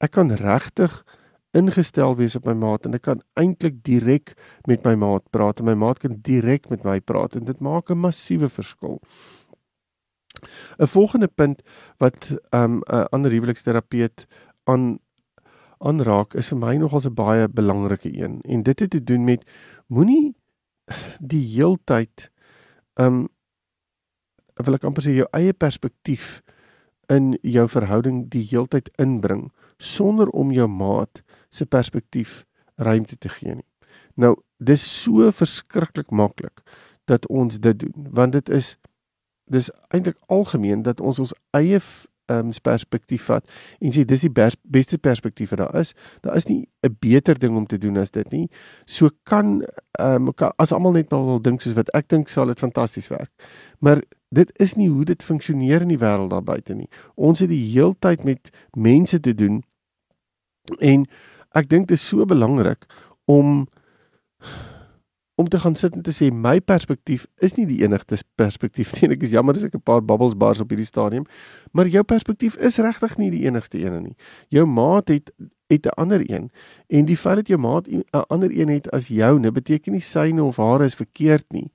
ek 0.01 0.17
kan 0.17 0.33
regtig 0.41 1.03
ingestel 1.53 2.15
wees 2.17 2.35
op 2.35 2.49
my 2.49 2.55
maat 2.57 2.87
en 2.89 2.97
ek 2.97 3.05
kan 3.05 3.21
eintlik 3.39 3.83
direk 3.85 4.33
met 4.69 4.81
my 4.87 4.95
maat 4.97 5.29
praat 5.29 5.61
en 5.61 5.69
my 5.69 5.77
maat 5.77 6.01
kan 6.01 6.17
direk 6.25 6.65
met 6.73 6.85
my 6.87 6.97
praat 6.99 7.37
en 7.37 7.45
dit 7.45 7.59
maak 7.61 7.91
'n 7.91 8.01
massiewe 8.01 8.49
verskil. 8.49 8.99
'n 10.79 10.87
Volgende 10.87 11.27
punt 11.27 11.61
wat 11.97 12.31
'n 12.31 12.57
um, 12.57 12.81
ander 13.11 13.31
huweliksterapeut 13.31 14.25
aan 14.69 14.99
aanraak 15.83 16.33
is 16.39 16.49
vir 16.53 16.57
my 16.57 16.75
nogals 16.79 17.05
'n 17.07 17.15
baie 17.15 17.47
belangrike 17.47 18.11
een 18.13 18.41
en 18.41 18.63
dit 18.63 18.79
het 18.79 18.89
te 18.89 19.03
doen 19.03 19.23
met 19.23 19.43
moenie 19.87 20.35
die 21.19 21.45
heeltyd 21.55 22.31
um 22.95 23.27
wil 24.55 24.77
ek 24.77 24.83
amper 24.83 25.03
sê 25.03 25.15
jou 25.15 25.27
eie 25.33 25.53
perspektief 25.53 26.41
in 27.11 27.33
jou 27.41 27.67
verhouding 27.67 28.29
die 28.31 28.45
heeltyd 28.47 28.89
inbring 29.01 29.51
sonder 29.77 30.29
om 30.29 30.51
jou 30.51 30.67
maat 30.67 31.23
se 31.49 31.65
perspektief 31.65 32.43
ruimte 32.75 33.17
te 33.17 33.29
gee 33.29 33.55
nie. 33.55 33.67
Nou, 34.15 34.35
dis 34.57 34.83
so 35.03 35.31
verskriklik 35.31 36.11
maklik 36.11 36.63
dat 37.09 37.27
ons 37.27 37.59
dit 37.59 37.79
doen 37.79 38.07
want 38.11 38.31
dit 38.31 38.49
is 38.49 38.77
dis 39.51 39.69
eintlik 39.89 40.17
algemeen 40.31 40.83
dat 40.83 41.01
ons 41.01 41.19
ons 41.19 41.33
eie 41.57 41.79
um, 42.31 42.51
perspektief 42.61 43.25
vat 43.29 43.47
en 43.79 43.91
sê 43.91 44.05
dis 44.07 44.25
die 44.25 44.31
best, 44.31 44.59
beste 44.63 44.97
perspektief 44.97 45.53
wat 45.53 45.59
daar 45.59 45.75
is. 45.79 45.93
Daar 46.21 46.35
is 46.35 46.47
nie 46.47 46.67
'n 46.83 46.95
beter 46.99 47.39
ding 47.39 47.55
om 47.57 47.65
te 47.65 47.77
doen 47.77 47.97
as 47.97 48.11
dit 48.11 48.31
nie. 48.31 48.49
So 48.85 49.09
kan 49.23 49.63
ehm 49.99 50.27
um, 50.27 50.51
as 50.57 50.71
almal 50.71 50.91
net 50.91 51.09
nou 51.09 51.25
wil 51.25 51.41
dink 51.41 51.61
soos 51.61 51.75
wat 51.75 51.89
ek 51.93 52.07
dink 52.07 52.27
sal 52.27 52.45
dit 52.45 52.59
fantasties 52.59 53.07
werk. 53.07 53.31
Maar 53.79 54.01
dit 54.29 54.51
is 54.59 54.75
nie 54.75 54.89
hoe 54.89 55.05
dit 55.05 55.23
funksioneer 55.23 55.81
in 55.81 55.87
die 55.87 55.99
wêreld 55.99 56.29
daar 56.29 56.43
buite 56.43 56.73
nie. 56.73 56.89
Ons 57.15 57.39
het 57.39 57.49
die 57.49 57.71
heeltyd 57.71 58.23
met 58.23 58.49
mense 58.71 59.19
te 59.19 59.33
doen 59.33 59.63
en 60.79 61.05
ek 61.51 61.69
dink 61.69 61.87
dit 61.87 61.97
is 61.97 62.07
so 62.07 62.25
belangrik 62.25 62.85
om 63.25 63.67
om 65.35 65.47
te 65.47 65.59
gaan 65.59 65.75
sit 65.75 65.95
en 65.95 66.01
te 66.01 66.13
sê 66.13 66.29
my 66.31 66.59
perspektief 66.61 67.25
is 67.37 67.55
nie 67.57 67.65
die 67.65 67.81
enigste 67.83 68.19
perspektief 68.35 68.93
nie. 69.01 69.09
Ek 69.15 69.25
is 69.25 69.33
jammer 69.33 69.57
as 69.57 69.65
ek 69.65 69.75
'n 69.75 69.81
paar 69.81 70.03
bubbles 70.05 70.37
bars 70.37 70.61
op 70.61 70.69
hierdie 70.69 70.85
stadium, 70.85 71.25
maar 71.71 71.87
jou 71.87 72.03
perspektief 72.03 72.55
is 72.57 72.77
regtig 72.77 73.17
nie 73.17 73.31
die 73.31 73.45
enigste 73.47 73.81
een 73.81 74.01
nie. 74.03 74.15
Jou 74.49 74.65
maat 74.65 75.09
het 75.09 75.31
het 75.73 75.85
'n 75.85 75.97
ander 75.97 76.21
een 76.29 76.51
en 76.87 77.05
die 77.05 77.17
feit 77.17 77.35
dat 77.35 77.47
jou 77.47 77.59
maat 77.59 77.87
'n 77.87 78.03
ander 78.27 78.51
een 78.51 78.69
het 78.69 78.91
as 78.91 79.07
joune 79.07 79.51
beteken 79.51 79.91
nie 79.91 80.01
syne 80.01 80.43
of 80.43 80.57
hare 80.57 80.85
is 80.85 80.95
verkeerd 80.95 81.45
nie. 81.49 81.71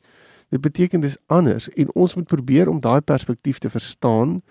Dit 0.48 0.60
beteken 0.60 1.00
dis 1.00 1.16
anders 1.26 1.68
en 1.68 1.94
ons 1.94 2.14
moet 2.14 2.26
probeer 2.26 2.68
om 2.68 2.80
daai 2.80 3.00
perspektief 3.00 3.58
te 3.58 3.70
verstaan. 3.70 4.42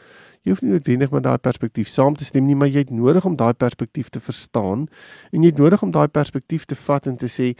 Jy 0.41 0.51
hoef 0.51 0.61
nie 0.61 0.71
noodwendig 0.71 1.11
met 1.11 1.23
daai 1.23 1.37
perspektief 1.37 1.87
saam 1.87 2.15
te 2.15 2.25
stem 2.25 2.45
nie, 2.45 2.55
maar 2.55 2.67
jy 2.67 2.77
het 2.85 2.89
nodig 2.89 3.25
om 3.25 3.35
daai 3.35 3.53
perspektief 3.53 4.09
te 4.09 4.19
verstaan 4.19 4.87
en 5.31 5.41
jy 5.41 5.49
het 5.49 5.57
nodig 5.57 5.81
om 5.81 5.91
daai 5.91 6.07
perspektief 6.07 6.65
te 6.65 6.75
vat 6.75 7.07
en 7.07 7.17
te 7.17 7.27
sê 7.27 7.57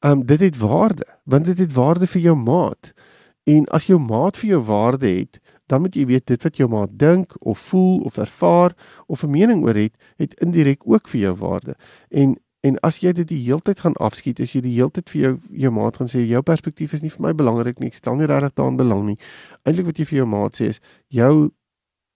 um, 0.00 0.26
dit 0.26 0.40
het 0.40 0.58
waarde, 0.58 1.06
want 1.24 1.44
dit 1.44 1.58
het 1.58 1.72
waarde 1.72 2.06
vir 2.06 2.20
jou 2.20 2.36
maat. 2.36 2.92
En 3.44 3.66
as 3.66 3.86
jou 3.86 3.98
maat 4.00 4.36
vir 4.36 4.48
jou 4.48 4.60
waarde 4.64 5.08
het, 5.08 5.40
dan 5.66 5.80
moet 5.80 5.94
jy 5.94 6.06
weet 6.06 6.26
dit 6.26 6.42
wat 6.42 6.56
jou 6.56 6.68
maat 6.68 6.92
dink 6.98 7.34
of 7.38 7.58
voel 7.70 8.00
of 8.04 8.18
ervaar 8.18 8.74
of 9.06 9.22
'n 9.22 9.30
mening 9.30 9.64
oor 9.64 9.74
het, 9.74 9.94
het 10.16 10.34
indirek 10.34 10.82
ook 10.84 11.08
vir 11.08 11.20
jou 11.20 11.34
waarde. 11.34 11.74
En 12.08 12.36
en 12.60 12.78
as 12.80 12.98
jy 12.98 13.12
dit 13.12 13.28
die 13.28 13.44
heeltyd 13.44 13.78
gaan 13.80 13.96
afskiet, 13.96 14.40
as 14.40 14.52
jy 14.52 14.60
die 14.60 14.74
heeltyd 14.74 15.10
vir 15.10 15.20
jou 15.20 15.38
jou 15.50 15.70
maat 15.72 15.96
gaan 15.96 16.08
sê 16.08 16.20
jou 16.28 16.42
perspektief 16.42 16.92
is 16.92 17.00
nie 17.02 17.10
vir 17.10 17.22
my 17.22 17.32
belangrik 17.32 17.78
nie, 17.78 17.88
ek 17.88 17.94
stel 17.94 18.16
nie 18.16 18.26
regtig 18.26 18.52
daaraan 18.54 18.76
belang 18.76 19.06
nie. 19.06 19.18
Eintlik 19.64 19.86
wat 19.86 19.98
jy 19.98 20.04
vir 20.04 20.16
jou 20.16 20.26
maat 20.26 20.60
sê 20.60 20.68
is 20.68 20.80
jou 21.08 21.50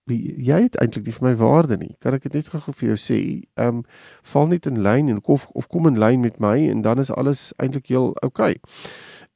jy 0.07 0.63
het 0.63 0.77
eintlik 0.77 1.07
nie 1.07 1.13
vir 1.13 1.29
my 1.29 1.35
waarde 1.41 1.77
nie. 1.77 1.95
Kan 2.01 2.15
ek 2.15 2.23
dit 2.23 2.35
net 2.35 2.49
gou 2.49 2.73
vir 2.73 2.89
jou 2.89 2.97
sê? 3.01 3.21
Ehm 3.57 3.81
um, 3.81 3.85
val 4.23 4.47
net 4.49 4.67
in 4.67 4.83
lyn 4.83 5.09
en 5.09 5.21
of 5.25 5.47
of 5.55 5.69
kom 5.69 5.87
in 5.87 5.99
lyn 5.99 6.21
met 6.21 6.41
my 6.41 6.69
en 6.69 6.83
dan 6.83 6.99
is 6.99 7.11
alles 7.11 7.53
eintlik 7.57 7.89
heel 7.89 8.13
oukei. 8.23 8.55
Okay. 8.55 8.61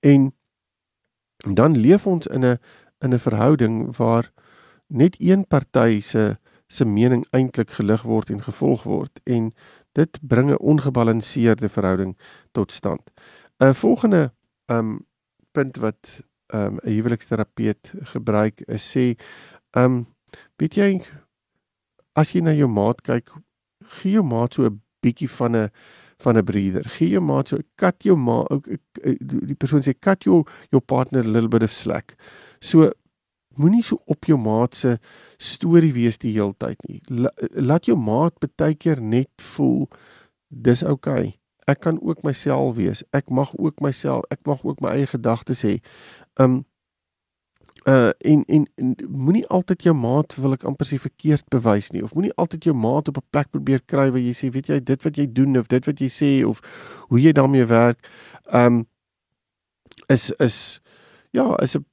En 0.01 0.33
dan 1.55 1.77
leef 1.77 2.07
ons 2.07 2.27
in 2.27 2.45
'n 2.45 2.59
in 3.01 3.15
'n 3.15 3.19
verhouding 3.19 3.97
waar 3.97 4.33
net 4.87 5.17
een 5.19 5.47
party 5.47 6.01
se 6.01 6.37
se 6.67 6.85
mening 6.85 7.27
eintlik 7.31 7.71
gelig 7.71 8.03
word 8.03 8.31
en 8.31 8.43
gevolg 8.43 8.83
word 8.83 9.21
en 9.25 9.55
dit 9.93 10.19
bring 10.21 10.51
'n 10.51 10.59
ongebalanseerde 10.59 11.69
verhouding 11.69 12.17
tot 12.53 12.73
stand. 12.73 13.11
'n 13.59 13.75
Volgende 13.75 14.33
ehm 14.67 14.79
um, 14.79 15.07
punt 15.53 15.77
wat 15.77 16.23
ehm 16.47 16.65
um, 16.65 16.79
'n 16.83 16.91
huweliksterapeut 16.91 17.93
gebruik 18.03 18.61
is 18.61 18.97
sê 18.97 19.17
ehm 19.71 19.85
um, 19.85 20.07
Weet 20.59 20.75
jy 20.79 20.91
as 22.19 22.35
jy 22.35 22.43
na 22.43 22.55
jou 22.57 22.69
maat 22.69 23.03
kyk, 23.07 23.31
gee 23.99 24.19
jou 24.19 24.25
maat 24.27 24.55
so 24.55 24.67
'n 24.67 24.81
bietjie 25.03 25.31
van 25.31 25.57
'n 25.57 25.71
van 26.19 26.37
'n 26.37 26.45
breather. 26.45 26.85
Gee 26.89 27.09
jou 27.09 27.23
maat 27.23 27.49
so 27.49 27.59
kat 27.77 28.03
jou 28.03 28.17
ma 28.17 28.45
ook 28.51 28.67
die 29.21 29.55
persoon 29.55 29.83
sê 29.83 29.95
kat 29.99 30.25
jou 30.25 30.45
jou 30.71 30.81
partner 30.81 31.25
a 31.25 31.29
little 31.29 31.49
bit 31.49 31.63
of 31.63 31.73
slack. 31.73 32.17
So 32.61 32.91
moenie 33.57 33.83
so 33.83 33.99
op 34.07 34.25
jou 34.25 34.39
maat 34.39 34.75
se 34.75 34.99
storie 35.37 35.93
wees 35.93 36.19
die 36.19 36.33
hele 36.33 36.55
tyd 36.59 36.79
nie. 36.89 37.01
Laat 37.55 37.87
jou 37.87 37.97
maat 37.97 38.35
baie 38.57 38.75
keer 38.75 39.01
net 39.01 39.31
voel 39.37 39.89
dis 40.49 40.83
oukei. 40.83 41.27
Okay. 41.27 41.39
Ek 41.69 41.81
kan 41.81 42.01
ook 42.01 42.23
myself 42.23 42.77
wees. 42.77 43.05
Ek 43.13 43.29
mag 43.29 43.53
ook 43.59 43.81
myself, 43.81 44.25
ek 44.31 44.47
mag 44.49 44.65
ook 44.65 44.81
my 44.81 44.89
eie 44.97 45.07
gedagtes 45.07 45.63
hê. 45.63 45.79
Um 46.41 46.65
uh 47.89 48.11
en 48.19 48.45
en, 48.47 48.67
en 48.77 48.97
moenie 49.09 49.47
altyd 49.47 49.83
jou 49.89 49.95
maat 49.97 50.35
wil 50.37 50.57
ek 50.57 50.67
amper 50.69 50.89
sê 50.89 50.99
verkeerd 51.01 51.47
bewys 51.55 51.91
nie 51.95 52.03
of 52.05 52.15
moenie 52.15 52.35
altyd 52.37 52.69
jou 52.69 52.75
maat 52.77 53.09
op 53.09 53.21
'n 53.21 53.31
plek 53.31 53.51
probeer 53.51 53.83
kry 53.87 54.11
waar 54.11 54.25
jy 54.25 54.35
sê 54.37 54.51
weet 54.53 54.69
jy 54.69 54.81
dit 54.81 55.03
wat 55.03 55.17
jy 55.17 55.27
doen 55.33 55.57
of 55.59 55.69
dit 55.69 55.87
wat 55.87 56.01
jy 56.01 56.09
sê 56.09 56.33
of 56.47 56.61
hoe 57.09 57.21
jy 57.21 57.33
daarmee 57.33 57.65
werk 57.65 57.99
um 58.53 58.87
is 60.09 60.31
is 60.39 60.81
ja 61.33 61.55
is 61.63 61.77
'n 61.77 61.85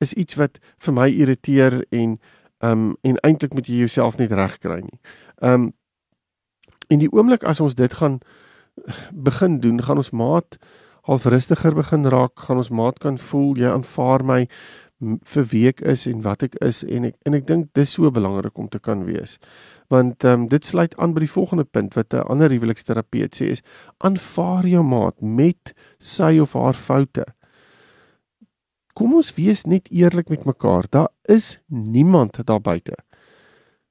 is 0.00 0.14
iets 0.14 0.34
wat 0.34 0.58
vir 0.78 0.94
my 0.94 1.08
irriteer 1.08 1.84
en 1.90 2.18
um 2.58 2.96
en 3.02 3.18
eintlik 3.22 3.54
moet 3.54 3.68
jy 3.68 3.84
jouself 3.84 4.18
net 4.18 4.32
reg 4.32 4.58
kry 4.58 4.80
nie. 4.80 5.00
Um 5.42 5.72
en 6.88 6.98
die 6.98 7.10
oomblik 7.12 7.44
as 7.44 7.60
ons 7.60 7.74
dit 7.74 7.92
gaan 8.00 8.20
begin 9.12 9.60
doen, 9.60 9.82
gaan 9.82 9.96
ons 9.96 10.10
maat 10.10 10.58
half 11.04 11.24
rustiger 11.28 11.74
begin 11.76 12.06
raak, 12.08 12.46
gaan 12.46 12.56
ons 12.56 12.70
maat 12.72 12.98
kan 12.98 13.18
voel 13.18 13.56
jy 13.60 13.68
aanvaar 13.70 14.24
my 14.24 14.40
vir 15.00 15.46
wie 15.50 15.64
ek 15.68 15.80
is 15.80 16.06
en 16.06 16.22
wat 16.22 16.44
ek 16.46 16.54
is 16.64 16.82
en 16.86 17.08
ek 17.10 17.16
en 17.26 17.34
ek 17.34 17.46
dink 17.48 17.70
dis 17.74 17.94
so 17.96 18.10
belangrik 18.14 18.58
om 18.58 18.68
te 18.68 18.78
kan 18.78 19.04
wees. 19.08 19.38
Want 19.92 20.24
ehm 20.24 20.44
um, 20.44 20.48
dit 20.48 20.64
sluit 20.64 20.94
aan 20.96 21.14
by 21.14 21.24
die 21.24 21.32
volgende 21.32 21.64
punt 21.64 21.94
wat 21.94 22.14
'n 22.14 22.26
ander 22.30 22.50
huweliksterapeut 22.50 23.34
sê 23.34 23.50
is 23.56 23.62
aanvaar 23.98 24.66
jou 24.66 24.82
maat 24.82 25.20
met 25.20 25.74
sy 25.98 26.38
of 26.38 26.54
haar 26.54 26.74
foute. 26.74 27.24
Kom 28.94 29.14
ons 29.14 29.34
wees 29.34 29.64
net 29.66 29.88
eerlik 29.90 30.28
met 30.30 30.44
mekaar. 30.44 30.86
Daar 30.90 31.08
is 31.28 31.58
niemand 31.68 32.46
daar 32.46 32.60
buite 32.60 32.94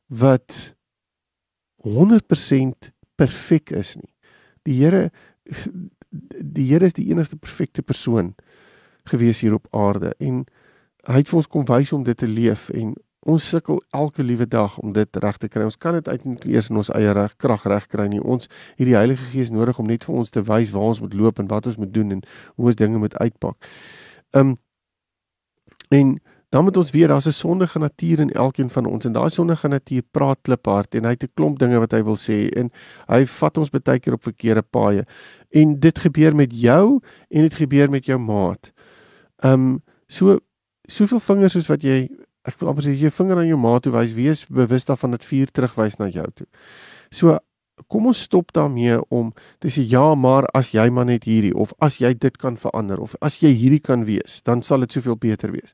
wat 0.07 0.75
100% 1.83 2.91
perfek 3.15 3.71
is 3.71 3.95
nie. 3.95 4.13
Die 4.63 4.79
Here 4.79 5.11
die 6.55 6.67
Here 6.71 6.85
is 6.85 6.93
die 6.93 7.09
enigste 7.09 7.37
perfekte 7.37 7.81
persoon 7.81 8.35
gewees 9.09 9.41
hier 9.41 9.53
op 9.53 9.67
aarde 9.75 10.13
en 10.19 10.45
hy 11.07 11.19
het 11.19 11.29
vir 11.29 11.39
ons 11.41 11.47
kom 11.51 11.65
wys 11.67 11.91
om 11.95 12.03
dit 12.03 12.17
te 12.17 12.27
leef 12.27 12.69
en 12.69 12.93
ons 13.23 13.45
sukkel 13.49 13.79
elke 13.95 14.23
liewe 14.23 14.45
dag 14.47 14.75
om 14.83 14.91
dit 14.95 15.17
reg 15.23 15.37
te 15.39 15.47
kry. 15.47 15.63
Ons 15.63 15.79
kan 15.79 15.95
dit 15.95 16.07
uiteindelik 16.07 16.43
eers 16.51 16.69
in 16.71 16.79
ons 16.81 16.91
eie 16.95 17.13
reg 17.15 17.35
krag 17.39 17.63
reg 17.71 17.87
kry 17.91 18.09
nie. 18.11 18.19
Ons 18.19 18.49
het 18.75 18.87
die 18.87 18.97
Heilige 18.97 19.23
Gees 19.31 19.51
nodig 19.51 19.79
om 19.79 19.87
net 19.87 20.03
vir 20.03 20.17
ons 20.19 20.33
te 20.33 20.43
wys 20.43 20.73
waar 20.75 20.91
ons 20.91 21.01
moet 21.03 21.15
loop 21.15 21.39
en 21.39 21.47
wat 21.51 21.69
ons 21.71 21.79
moet 21.79 21.93
doen 21.93 22.17
en 22.17 22.21
hoe 22.55 22.71
ons 22.71 22.79
dinge 22.79 22.99
moet 22.99 23.15
uitpak. 23.19 23.71
Um 24.35 24.57
en 25.93 26.17
dan 26.53 26.63
moet 26.63 26.77
ons 26.77 26.91
weer 26.91 27.07
daar's 27.07 27.27
'n 27.27 27.31
sondige 27.31 27.79
natuur 27.79 28.19
in 28.19 28.31
elkeen 28.31 28.69
van 28.69 28.85
ons 28.85 29.05
en 29.05 29.11
daai 29.11 29.29
sondige 29.29 29.67
natuur 29.67 30.01
praat 30.11 30.39
kliphard 30.41 30.95
en 30.95 31.03
hy 31.03 31.09
het 31.09 31.23
'n 31.23 31.31
klomp 31.33 31.59
dinge 31.59 31.79
wat 31.79 31.91
hy 31.91 32.03
wil 32.03 32.15
sê 32.15 32.49
en 32.55 32.71
hy 33.07 33.25
vat 33.25 33.57
ons 33.57 33.69
baie 33.69 33.99
keer 33.99 34.13
op 34.13 34.23
verkeerde 34.23 34.61
paaie. 34.61 35.05
En 35.51 35.79
dit 35.79 35.99
gebeur 35.99 36.35
met 36.35 36.51
jou 36.51 36.99
en 37.29 37.41
dit 37.41 37.53
gebeur 37.53 37.89
met 37.89 38.05
jou 38.05 38.19
maat. 38.19 38.71
Um 39.43 39.81
so 40.07 40.39
soveel 40.89 41.19
vingers 41.19 41.53
soos 41.53 41.69
wat 41.69 41.83
jy 41.83 42.09
ek 42.43 42.59
wil 42.59 42.73
amper 42.73 42.83
sê 42.83 42.93
jy 42.99 43.11
vinger 43.13 43.39
aan 43.39 43.47
jou 43.47 43.57
maat 43.57 43.85
toe 43.85 43.93
wys, 43.93 44.13
wees 44.13 44.45
bewus 44.51 44.85
daarvan 44.85 45.15
dat 45.15 45.23
vuur 45.23 45.51
terugwys 45.51 45.99
na 45.99 46.09
jou 46.11 46.27
toe. 46.35 46.47
So 47.11 47.37
kom 47.89 48.07
ons 48.11 48.21
stop 48.27 48.51
daarmee 48.53 48.99
om 49.09 49.31
te 49.63 49.71
sê 49.73 49.85
ja, 49.89 50.13
maar 50.15 50.45
as 50.53 50.73
jy 50.73 50.89
maar 50.93 51.07
net 51.09 51.23
hierdie 51.23 51.53
of 51.55 51.73
as 51.81 51.99
jy 52.01 52.13
dit 52.13 52.35
kan 52.37 52.57
verander 52.59 52.99
of 52.99 53.15
as 53.21 53.39
jy 53.41 53.53
hierdie 53.55 53.81
kan 53.81 54.03
wees, 54.05 54.41
dan 54.43 54.61
sal 54.61 54.83
dit 54.85 54.91
soveel 54.91 55.17
beter 55.17 55.51
wees. 55.55 55.73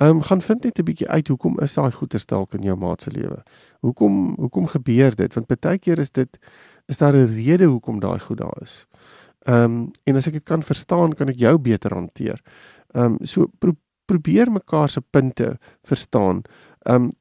Ehm 0.00 0.16
um, 0.16 0.22
gaan 0.22 0.40
vind 0.40 0.64
net 0.64 0.78
'n 0.78 0.84
bietjie 0.84 1.08
uit 1.08 1.28
hoekom 1.28 1.58
is 1.60 1.74
daai 1.74 1.92
goeie 1.92 2.24
dalk 2.26 2.54
in 2.54 2.62
jou 2.62 2.76
maat 2.76 3.02
se 3.02 3.10
lewe. 3.10 3.42
Hoekom 3.80 4.34
hoekom 4.38 4.66
gebeur 4.66 5.14
dit? 5.14 5.34
Want 5.34 5.46
baie 5.46 5.78
keer 5.78 5.98
is 5.98 6.10
dit 6.10 6.38
is 6.88 6.98
daar 6.98 7.14
'n 7.14 7.34
rede 7.34 7.64
hoekom 7.64 8.00
daai 8.00 8.18
goed 8.18 8.38
daar 8.38 8.56
is. 8.62 8.86
Ehm 9.46 9.64
um, 9.64 9.90
en 10.04 10.16
as 10.16 10.26
ek 10.26 10.32
dit 10.32 10.44
kan 10.44 10.62
verstaan, 10.62 11.14
kan 11.14 11.28
ek 11.28 11.38
jou 11.38 11.58
beter 11.58 11.94
hanteer. 11.94 12.40
Ehm 12.94 13.04
um, 13.04 13.18
so 13.26 13.46
pro 13.58 13.72
probeer 14.04 14.50
mekaar 14.50 14.88
se 14.88 15.00
punte 15.00 15.58
verstaan. 15.82 16.42
Ehm 16.82 17.02
um, 17.02 17.12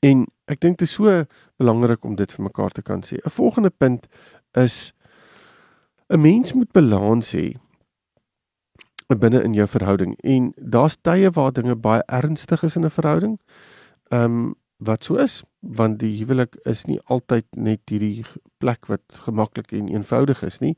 en 0.00 0.26
ek 0.46 0.60
dink 0.60 0.78
dit 0.78 0.88
is 0.88 0.94
so 0.94 1.24
belangrik 1.56 2.04
om 2.04 2.14
dit 2.14 2.32
vir 2.32 2.42
mekaar 2.42 2.70
te 2.70 2.82
kan 2.82 3.02
sê. 3.02 3.18
'n 3.18 3.30
Volgende 3.30 3.70
punt 3.70 4.06
is 4.52 4.92
'n 6.08 6.20
mens 6.20 6.52
moet 6.52 6.72
balans 6.72 7.32
hê 7.32 7.56
binne 9.16 9.42
in 9.42 9.54
jou 9.54 9.66
verhouding 9.68 10.16
en 10.20 10.52
daar's 10.56 10.96
tye 11.00 11.30
waar 11.30 11.52
dinge 11.52 11.76
baie 11.76 12.02
ernstig 12.06 12.62
is 12.62 12.76
in 12.76 12.84
'n 12.84 12.90
verhouding. 12.90 13.38
Ehm 14.10 14.24
um, 14.24 14.54
wat 14.78 15.04
so 15.04 15.16
is 15.16 15.42
want 15.60 15.98
die 15.98 16.18
huwelik 16.18 16.54
is 16.64 16.84
nie 16.86 17.00
altyd 17.04 17.44
net 17.56 17.80
hierdie 17.90 18.24
plek 18.58 18.86
wat 18.86 19.02
gemaklik 19.26 19.72
en 19.72 19.88
eenvoudig 19.88 20.42
is 20.42 20.58
nie. 20.60 20.76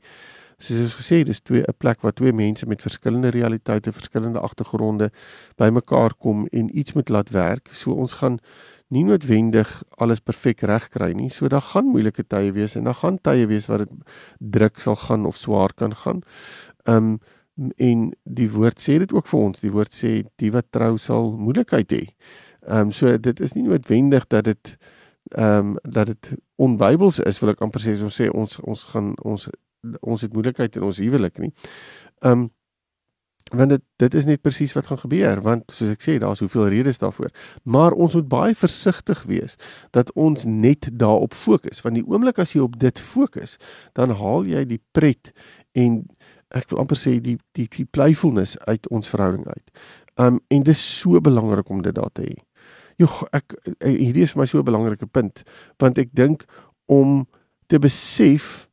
Soos 0.61 0.79
ons 0.85 0.97
gesê 0.99 1.21
het, 1.21 1.27
dis 1.27 1.41
twee 1.41 1.63
'n 1.67 1.77
plek 1.77 2.01
waar 2.01 2.13
twee 2.13 2.33
mense 2.33 2.65
met 2.65 2.81
verskillende 2.81 3.29
realiteite, 3.29 3.91
verskillende 3.91 4.39
agtergronde 4.39 5.11
bymekaar 5.57 6.13
kom 6.13 6.47
en 6.51 6.77
iets 6.77 6.93
moet 6.93 7.09
laat 7.09 7.29
werk. 7.29 7.69
So 7.71 7.91
ons 7.91 8.13
gaan 8.13 8.39
nie 8.87 9.03
noodwendig 9.03 9.83
alles 9.89 10.19
perfek 10.19 10.61
regkry 10.61 11.11
nie. 11.11 11.29
So 11.29 11.47
daar 11.47 11.61
gaan 11.61 11.85
moeilike 11.85 12.27
tye 12.27 12.51
wees 12.51 12.75
en 12.75 12.83
daar 12.83 12.99
gaan 12.99 13.19
tye 13.21 13.47
wees 13.47 13.65
waar 13.65 13.85
dit 13.85 13.89
druk 14.37 14.79
sal 14.79 14.95
gaan 14.95 15.25
of 15.25 15.35
swaar 15.35 15.73
kan 15.73 15.95
gaan. 15.95 16.21
Um, 16.83 17.19
en 17.75 18.11
die 18.23 18.49
woord 18.51 18.81
sê 18.81 18.97
dit 18.97 19.11
ook 19.13 19.27
vir 19.27 19.39
ons. 19.39 19.59
Die 19.59 19.71
woord 19.71 19.93
sê 19.93 20.23
die 20.41 20.51
wat 20.51 20.71
trou 20.71 20.97
sal 20.97 21.31
moeilikheid 21.37 21.91
hê. 21.91 22.03
Um, 22.67 22.91
so 22.91 23.17
dit 23.17 23.39
is 23.39 23.53
nie 23.53 23.63
noodwendig 23.63 24.27
dat 24.27 24.43
dit 24.43 24.77
ehm 25.31 25.57
um, 25.57 25.75
dat 25.83 26.07
dit 26.07 26.31
onbybels 26.55 27.19
is 27.19 27.39
wil 27.39 27.53
ek 27.53 27.61
amper 27.61 27.79
sê 27.79 27.93
ons 28.03 28.15
sê 28.19 28.27
ons 28.29 28.59
ons 28.59 28.83
gaan 28.91 29.13
ons 29.23 29.47
ons 30.01 30.21
het 30.21 30.33
moeilikheid 30.33 30.75
in 30.75 30.87
ons 30.89 30.97
huwelik 31.03 31.37
nie. 31.37 31.53
Ehm 32.21 32.47
um, 32.47 32.49
want 33.51 33.69
dit 33.69 33.81
dit 33.95 34.13
is 34.13 34.25
net 34.25 34.41
presies 34.41 34.71
wat 34.73 34.87
gaan 34.87 35.01
gebeur 35.01 35.41
want 35.43 35.71
soos 35.75 35.91
ek 35.91 36.03
sê 36.05 36.13
daar's 36.23 36.39
hoeveel 36.39 36.69
redes 36.71 37.01
daarvoor. 37.01 37.31
Maar 37.63 37.91
ons 37.91 38.13
moet 38.15 38.27
baie 38.31 38.55
versigtig 38.55 39.23
wees 39.27 39.57
dat 39.91 40.11
ons 40.15 40.45
net 40.47 40.87
daarop 40.91 41.35
fokus 41.35 41.83
want 41.83 41.99
die 41.99 42.05
oomblik 42.07 42.39
as 42.39 42.55
jy 42.55 42.63
op 42.63 42.77
dit 42.79 42.99
fokus, 42.99 43.57
dan 43.97 44.15
haal 44.15 44.47
jy 44.47 44.63
die 44.69 44.79
pret 44.95 45.33
en 45.75 46.05
ek 46.55 46.69
wil 46.71 46.83
amper 46.83 46.99
sê 46.99 47.17
die 47.19 47.37
die 47.57 47.67
die 47.71 47.85
playfulness 47.85 48.57
uit 48.67 48.87
ons 48.87 49.11
verhouding 49.11 49.47
uit. 49.47 49.83
Um 50.15 50.39
en 50.47 50.63
dit 50.63 50.75
is 50.75 50.87
so 51.01 51.19
belangrik 51.19 51.69
om 51.69 51.83
dit 51.83 51.95
daar 51.95 52.11
te 52.13 52.29
hê. 52.29 52.39
Jogg, 53.01 53.23
ek 53.33 53.55
eh, 53.79 53.95
hierdie 53.97 54.23
is 54.23 54.35
vir 54.35 54.43
my 54.43 54.47
so 54.47 54.59
'n 54.59 54.67
belangrike 54.67 55.07
punt 55.07 55.43
want 55.79 55.97
ek 55.97 56.15
dink 56.15 56.45
om 56.87 57.27
te 57.67 57.79
besef 57.79 58.70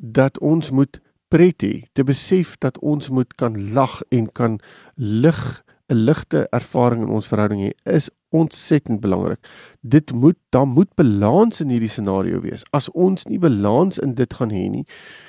dat 0.00 0.38
ons 0.38 0.70
moet 0.70 1.00
pret 1.28 1.62
hê, 1.62 1.74
te 1.92 2.04
besef 2.04 2.56
dat 2.58 2.78
ons 2.78 3.10
moet 3.12 3.34
kan 3.36 3.56
lag 3.72 4.00
en 4.08 4.28
kan 4.32 4.60
lig 4.96 5.64
'n 5.88 6.04
ligte 6.04 6.46
ervaring 6.52 7.02
in 7.02 7.08
ons 7.08 7.26
verhouding 7.26 7.60
hê, 7.60 7.72
is 7.84 8.10
ontsettend 8.30 9.00
belangrik. 9.00 9.40
Dit 9.80 10.12
moet 10.12 10.36
daar 10.50 10.66
moet 10.66 10.94
balans 10.94 11.60
in 11.60 11.68
hierdie 11.68 11.88
scenario 11.88 12.40
wees. 12.40 12.64
As 12.70 12.90
ons 12.90 13.24
nie 13.24 13.38
balans 13.38 13.98
in 13.98 14.14
dit 14.14 14.34
gaan 14.34 14.50
hê 14.50 14.68
nie, 14.68 14.86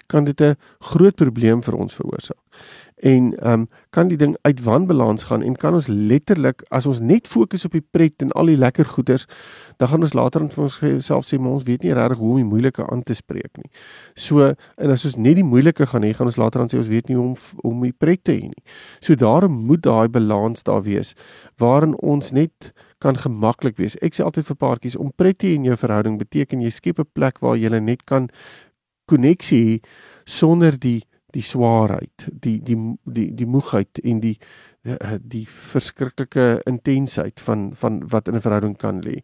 kan 0.08 0.24
dit 0.24 0.42
'n 0.42 0.56
groot 0.80 1.16
probleem 1.16 1.64
vir 1.64 1.76
ons 1.76 1.94
veroorsaak 1.94 2.44
en 3.00 3.34
ehm 3.38 3.52
um, 3.52 3.68
kan 3.90 4.08
die 4.08 4.18
ding 4.18 4.38
uit 4.42 4.64
wanbalans 4.64 5.24
gaan 5.24 5.42
en 5.42 5.56
kan 5.56 5.74
ons 5.74 5.88
letterlik 5.88 6.62
as 6.70 6.86
ons 6.86 7.00
net 7.00 7.28
fokus 7.28 7.66
op 7.66 7.72
die 7.72 7.86
pret 7.92 8.22
en 8.22 8.32
al 8.32 8.52
die 8.52 8.58
lekker 8.58 8.86
goeders 8.86 9.26
dan 9.78 9.88
gaan 9.88 10.04
ons 10.06 10.14
later 10.14 10.42
in 10.42 10.52
vir 10.54 10.64
ons 10.64 10.76
self 11.06 11.26
sê 11.26 11.40
maar 11.40 11.56
ons 11.58 11.64
weet 11.64 11.84
nie 11.84 11.94
regtig 11.94 12.20
hoe 12.20 12.32
om 12.32 12.42
die 12.42 12.50
moeilike 12.50 12.86
aan 12.92 13.04
te 13.04 13.16
spreek 13.16 13.58
nie. 13.58 13.72
So 14.16 14.52
en 14.52 14.92
as 14.92 15.06
ons 15.06 15.18
net 15.18 15.40
die 15.40 15.48
moeilike 15.48 15.88
gaan 15.88 16.04
hê 16.04 16.14
gaan 16.14 16.28
ons 16.28 16.38
later 16.38 16.60
dan 16.60 16.70
sê 16.70 16.78
ons 16.78 16.92
weet 16.92 17.10
nie 17.10 17.18
hoe 17.18 17.32
om 17.32 17.36
om 17.64 17.82
die 17.88 17.96
pret 17.96 18.24
te 18.24 18.36
hê 18.36 18.52
nie. 18.52 18.64
So 19.00 19.16
daarom 19.16 19.56
moet 19.66 19.82
daai 19.88 20.10
balans 20.10 20.64
daar 20.64 20.84
wees 20.84 21.16
waarin 21.58 21.96
ons 21.96 22.32
net 22.32 22.74
kan 23.00 23.16
gemaklik 23.16 23.78
wees. 23.78 23.96
Ek 24.04 24.14
sê 24.14 24.24
altyd 24.24 24.46
vir 24.52 24.60
paartjies 24.60 25.00
om 25.00 25.14
pret 25.16 25.40
te 25.40 25.48
hê 25.48 25.56
in 25.56 25.70
jou 25.72 25.78
verhouding 25.80 26.20
beteken 26.20 26.62
jy 26.62 26.70
skep 26.70 27.00
'n 27.00 27.08
plek 27.14 27.40
waar 27.40 27.56
jy 27.56 27.70
net 27.80 28.06
kan 28.06 28.30
koneksie 29.08 29.82
sonder 30.26 30.78
die 30.78 31.09
die 31.32 31.42
swaarheid, 31.42 32.28
die 32.32 32.62
die 32.62 32.78
die 33.04 33.36
die 33.36 33.48
moegheid 33.48 34.00
en 34.04 34.20
die 34.20 34.38
die, 34.84 34.98
eh, 34.98 35.18
die 35.22 35.46
verskriklike 35.48 36.62
intensiteit 36.66 37.40
van 37.40 37.70
van 37.76 38.08
wat 38.10 38.28
in 38.28 38.36
'n 38.36 38.42
verhouding 38.42 38.78
kan 38.78 39.02
lê. 39.02 39.22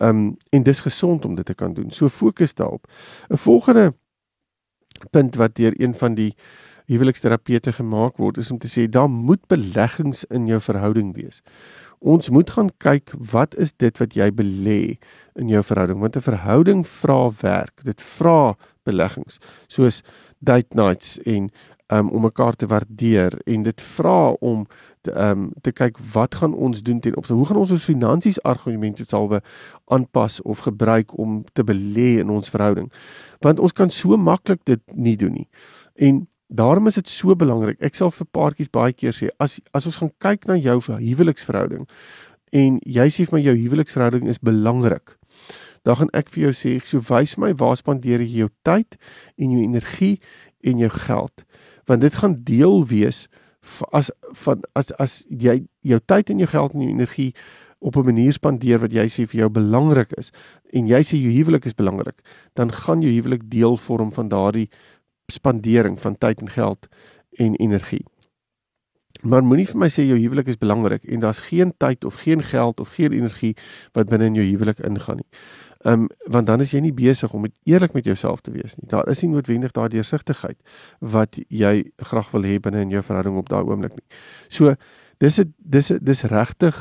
Um 0.00 0.36
en 0.50 0.62
dis 0.62 0.80
gesond 0.80 1.24
om 1.24 1.34
dit 1.34 1.46
te 1.46 1.54
kan 1.54 1.74
doen. 1.74 1.90
So 1.90 2.08
fokus 2.08 2.54
daarop. 2.54 2.86
'n 3.30 3.36
Volgende 3.36 3.94
punt 5.10 5.34
wat 5.34 5.54
deur 5.54 5.72
een 5.80 5.94
van 5.94 6.14
die 6.14 6.36
huweliksterapeute 6.86 7.72
gemaak 7.72 8.16
word 8.16 8.36
is 8.36 8.50
om 8.50 8.58
te 8.58 8.68
sê 8.68 8.88
daar 8.88 9.10
moet 9.10 9.46
beleggings 9.46 10.24
in 10.24 10.46
jou 10.46 10.60
verhouding 10.60 11.14
wees. 11.14 11.42
Ons 11.98 12.30
moet 12.30 12.50
gaan 12.50 12.70
kyk 12.78 13.12
wat 13.32 13.54
is 13.54 13.72
dit 13.72 13.98
wat 13.98 14.14
jy 14.14 14.30
belê 14.30 14.98
in 15.34 15.48
jou 15.48 15.62
verhouding 15.62 16.00
want 16.00 16.16
'n 16.16 16.20
verhouding 16.20 16.86
vra 16.86 17.30
werk. 17.40 17.84
Dit 17.84 18.02
vra 18.02 18.56
beleggings. 18.84 19.38
Soos 19.68 20.02
date 20.42 20.74
nights 20.78 21.18
en 21.22 21.50
um, 21.92 22.08
om 22.10 22.26
mekaar 22.26 22.56
te 22.56 22.66
waardeer 22.66 23.38
en 23.44 23.62
dit 23.62 23.84
vra 23.94 24.30
om 24.40 24.66
te 25.00 25.14
um, 25.18 25.50
te 25.60 25.72
kyk 25.74 25.98
wat 26.14 26.34
gaan 26.40 26.54
ons 26.54 26.82
doen 26.82 27.00
ten 27.00 27.16
opsigte 27.16 27.38
hoe 27.38 27.46
gaan 27.46 27.62
ons 27.62 27.74
ons 27.74 27.84
finansies 27.84 28.42
argumente 28.46 29.06
salwe 29.06 29.42
aanpas 29.84 30.40
of 30.42 30.64
gebruik 30.66 31.16
om 31.18 31.42
te 31.52 31.64
belê 31.66 32.18
in 32.22 32.30
ons 32.30 32.50
verhouding? 32.50 32.90
Want 33.42 33.60
ons 33.60 33.72
kan 33.72 33.90
so 33.90 34.16
maklik 34.16 34.62
dit 34.64 34.82
nie 34.94 35.16
doen 35.16 35.32
nie. 35.32 35.48
En 35.94 36.26
daarom 36.46 36.86
is 36.86 37.00
dit 37.00 37.08
so 37.08 37.34
belangrik. 37.36 37.80
Ek 37.82 37.98
sal 37.98 38.12
vir 38.14 38.28
paartjies 38.30 38.70
baie 38.70 38.92
keer 38.92 39.16
sê 39.16 39.32
as 39.42 39.58
as 39.74 39.88
ons 39.90 39.98
gaan 40.02 40.12
kyk 40.22 40.46
na 40.46 40.58
jou 40.60 40.78
huweliksverhouding 40.92 41.88
en 42.52 42.78
jy 42.84 43.08
sê 43.08 43.26
vir 43.26 43.38
my 43.38 43.42
jou 43.42 43.56
huweliksverhouding 43.56 44.28
is 44.28 44.40
belangrik 44.44 45.16
dan 45.82 45.96
gaan 45.96 46.12
ek 46.14 46.30
vir 46.30 46.48
jou 46.48 46.52
sê, 46.56 46.76
so 46.84 47.02
wys 47.10 47.36
my 47.38 47.52
waar 47.58 47.76
spandeer 47.76 48.22
jy 48.22 48.44
jou 48.44 48.50
tyd 48.66 48.98
en 49.36 49.50
jou 49.50 49.62
energie 49.62 50.20
en 50.62 50.78
jou 50.78 50.90
geld. 50.90 51.44
Want 51.90 52.00
dit 52.00 52.14
gaan 52.14 52.38
deel 52.46 52.86
wees 52.86 53.26
as 53.94 54.10
van 54.42 54.62
as 54.78 54.90
as 54.98 55.22
jy 55.30 55.62
jou 55.86 55.98
tyd 56.06 56.30
en 56.30 56.42
jou 56.42 56.48
geld 56.50 56.74
en 56.74 56.86
jou 56.86 56.90
energie 56.90 57.32
op 57.82 57.96
'n 57.96 58.04
manier 58.04 58.32
spandeer 58.32 58.78
wat 58.78 58.92
jy 58.92 59.06
sê 59.06 59.26
vir 59.26 59.40
jou 59.40 59.50
belangrik 59.50 60.12
is 60.18 60.30
en 60.72 60.86
jy 60.86 61.02
sê 61.02 61.18
jou 61.18 61.32
huwelik 61.32 61.64
is 61.66 61.74
belangrik, 61.74 62.22
dan 62.54 62.72
gaan 62.72 63.02
jou 63.02 63.12
huwelik 63.12 63.50
deel 63.50 63.76
vorm 63.76 64.12
van 64.12 64.28
daardie 64.28 64.68
spandering 65.30 66.00
van 66.00 66.18
tyd 66.18 66.40
en 66.40 66.48
geld 66.48 66.88
en 67.38 67.54
energie. 67.54 68.04
Maar 69.22 69.44
moenie 69.44 69.66
vir 69.66 69.78
my 69.78 69.88
sê 69.88 70.02
jou 70.02 70.18
huwelik 70.18 70.48
is 70.50 70.58
belangrik 70.58 71.04
en 71.04 71.20
daar's 71.20 71.40
geen 71.40 71.74
tyd 71.78 72.04
of 72.04 72.14
geen 72.14 72.42
geld 72.42 72.80
of 72.80 72.88
geen 72.88 73.12
energie 73.12 73.56
wat 73.92 74.08
binne 74.08 74.24
in 74.24 74.34
jou 74.34 74.46
huwelik 74.46 74.78
ingaan 74.78 75.16
nie. 75.16 75.28
Ehm 75.82 76.00
um, 76.00 76.08
want 76.30 76.46
dan 76.46 76.60
is 76.60 76.70
jy 76.70 76.80
nie 76.80 76.94
besig 76.94 77.32
om 77.34 77.40
met 77.42 77.54
eerlik 77.64 77.92
met 77.92 78.04
jouself 78.04 78.40
te 78.40 78.50
wees 78.50 78.76
nie. 78.76 78.88
Daar 78.88 79.08
is 79.08 79.22
nie 79.22 79.32
noodwendig 79.32 79.72
daardie 79.74 79.98
deursigtigheid 79.98 80.58
wat 80.98 81.38
jy 81.48 81.90
graag 81.96 82.30
wil 82.30 82.46
hê 82.46 82.60
binne 82.62 82.84
in 82.86 82.90
jou 82.94 83.02
verhouding 83.02 83.36
op 83.36 83.48
daai 83.48 83.64
oomblik 83.64 83.96
nie. 83.98 84.06
So 84.48 84.74
dis 85.18 85.40
dit 85.40 85.50
dis 85.58 85.92
dis 85.98 86.22
regtig 86.30 86.78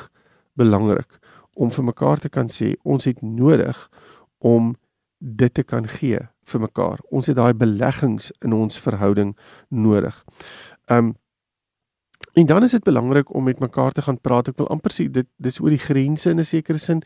belangrik 0.54 1.18
om 1.54 1.72
vir 1.72 1.84
mekaar 1.84 2.20
te 2.20 2.30
kan 2.30 2.50
sê 2.50 2.76
ons 2.84 3.06
het 3.06 3.22
nodig 3.22 3.90
om 4.38 4.76
dit 5.18 5.54
te 5.54 5.64
kan 5.64 5.88
gee 5.88 6.20
vir 6.52 6.62
mekaar. 6.62 7.02
Ons 7.10 7.28
het 7.30 7.38
daai 7.38 7.54
beleggings 7.54 8.32
in 8.42 8.54
ons 8.54 8.80
verhouding 8.80 9.36
nodig. 9.70 10.24
Um, 10.90 11.16
En 12.34 12.46
dan 12.46 12.64
is 12.64 12.72
dit 12.72 12.84
belangrik 12.84 13.34
om 13.34 13.44
met 13.44 13.60
mekaar 13.60 13.92
te 13.92 14.02
gaan 14.02 14.22
praat. 14.22 14.48
Ek 14.48 14.58
wil 14.58 14.70
amper 14.72 14.94
sê 14.96 15.10
dit 15.12 15.28
dis 15.36 15.60
oor 15.60 15.74
die 15.74 15.82
grense 15.84 16.30
in 16.30 16.40
'n 16.40 16.48
sekere 16.48 16.78
sin, 16.78 17.02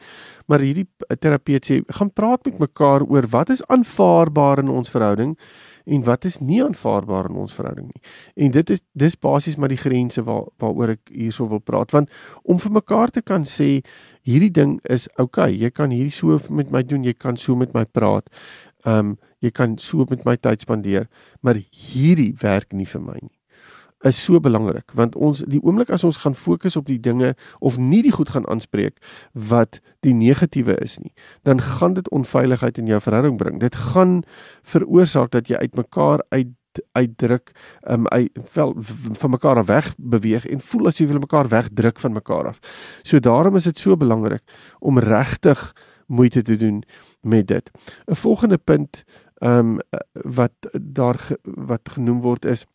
maar 0.45 0.59
hierdie 0.59 0.87
terapeut 1.19 1.65
sê 1.65 1.81
gaan 1.87 2.13
praat 2.13 2.45
met 2.45 2.59
mekaar 2.59 3.01
oor 3.01 3.25
wat 3.29 3.49
is 3.49 3.65
aanvaarbaar 3.67 4.59
in 4.59 4.69
ons 4.69 4.89
verhouding 4.89 5.37
en 5.85 6.03
wat 6.03 6.25
is 6.25 6.39
nie 6.39 6.63
aanvaarbaar 6.63 7.29
in 7.29 7.35
ons 7.35 7.53
verhouding 7.53 7.87
nie. 7.87 8.01
En 8.35 8.51
dit 8.51 8.69
is 8.69 8.81
dis 8.93 9.15
basies 9.15 9.55
maar 9.55 9.69
die 9.69 9.81
grense 9.81 10.23
waar 10.23 10.45
waaroor 10.57 10.89
ek 10.89 11.09
hierso 11.09 11.47
wil 11.47 11.59
praat 11.59 11.91
want 11.91 12.09
om 12.43 12.59
vir 12.59 12.71
mekaar 12.71 13.09
te 13.09 13.21
kan 13.21 13.43
sê 13.43 13.81
hierdie 14.21 14.51
ding 14.51 14.79
is 14.83 15.07
okay, 15.17 15.51
jy 15.51 15.69
kan 15.69 15.89
hierdie 15.89 16.11
so 16.11 16.39
met 16.49 16.71
my 16.71 16.83
doen, 16.83 17.03
jy 17.03 17.13
kan 17.13 17.37
so 17.37 17.55
met 17.55 17.73
my 17.73 17.85
praat. 17.85 18.29
Ehm 18.85 18.97
um, 18.97 19.17
jy 19.41 19.51
kan 19.51 19.77
so 19.77 20.05
met 20.09 20.25
my 20.25 20.35
tyd 20.35 20.61
spandeer, 20.61 21.07
maar 21.41 21.55
hierdie 21.55 22.33
werk 22.41 22.73
nie 22.73 22.85
vir 22.85 23.01
my 23.01 23.17
nie 23.21 23.35
is 24.05 24.23
so 24.23 24.39
belangrik 24.39 24.93
want 24.93 25.15
ons 25.15 25.43
die 25.49 25.61
oomblik 25.63 25.89
as 25.89 26.03
ons 26.07 26.21
gaan 26.23 26.35
fokus 26.37 26.77
op 26.79 26.89
die 26.89 26.99
dinge 26.99 27.33
of 27.59 27.77
nie 27.77 28.01
die 28.05 28.13
goed 28.15 28.33
gaan 28.35 28.47
aanspreek 28.51 28.99
wat 29.33 29.79
die 30.05 30.13
negatiewe 30.13 30.77
is 30.85 30.99
nie 30.99 31.13
dan 31.43 31.61
gaan 31.61 31.97
dit 31.97 32.09
onveiligheid 32.09 32.77
in 32.81 32.91
jou 32.93 33.01
verhouding 33.01 33.39
bring 33.41 33.59
dit 33.63 33.75
gaan 33.93 34.21
veroorsaak 34.63 35.33
dat 35.35 35.49
jy 35.49 35.61
uitmekaar 35.65 36.23
uit 36.29 36.53
uitdruk 36.91 37.51
um 37.89 38.07
uit 38.07 38.29
vel 38.51 38.73
van 39.21 39.29
mekaar 39.29 39.57
af 39.57 39.67
weg 39.67 39.93
beweeg 39.97 40.45
en 40.47 40.59
voel 40.59 40.87
as 40.87 40.99
jy 40.99 41.07
wil 41.07 41.21
mekaar 41.23 41.47
wegdruk 41.47 41.99
van 41.99 42.13
mekaar 42.13 42.47
af. 42.51 42.59
So 43.03 43.19
daarom 43.19 43.55
is 43.55 43.63
dit 43.63 43.77
so 43.77 43.97
belangrik 43.97 44.43
om 44.79 44.99
regtig 44.99 45.73
moeite 46.07 46.41
te 46.41 46.55
doen 46.55 46.83
met 47.21 47.47
dit. 47.47 47.71
'n 48.07 48.15
Volgende 48.15 48.57
punt 48.57 49.03
um 49.39 49.79
wat 50.11 50.53
daar 50.71 51.19
wat 51.43 51.89
genoem 51.89 52.21
word 52.21 52.45
is 52.45 52.65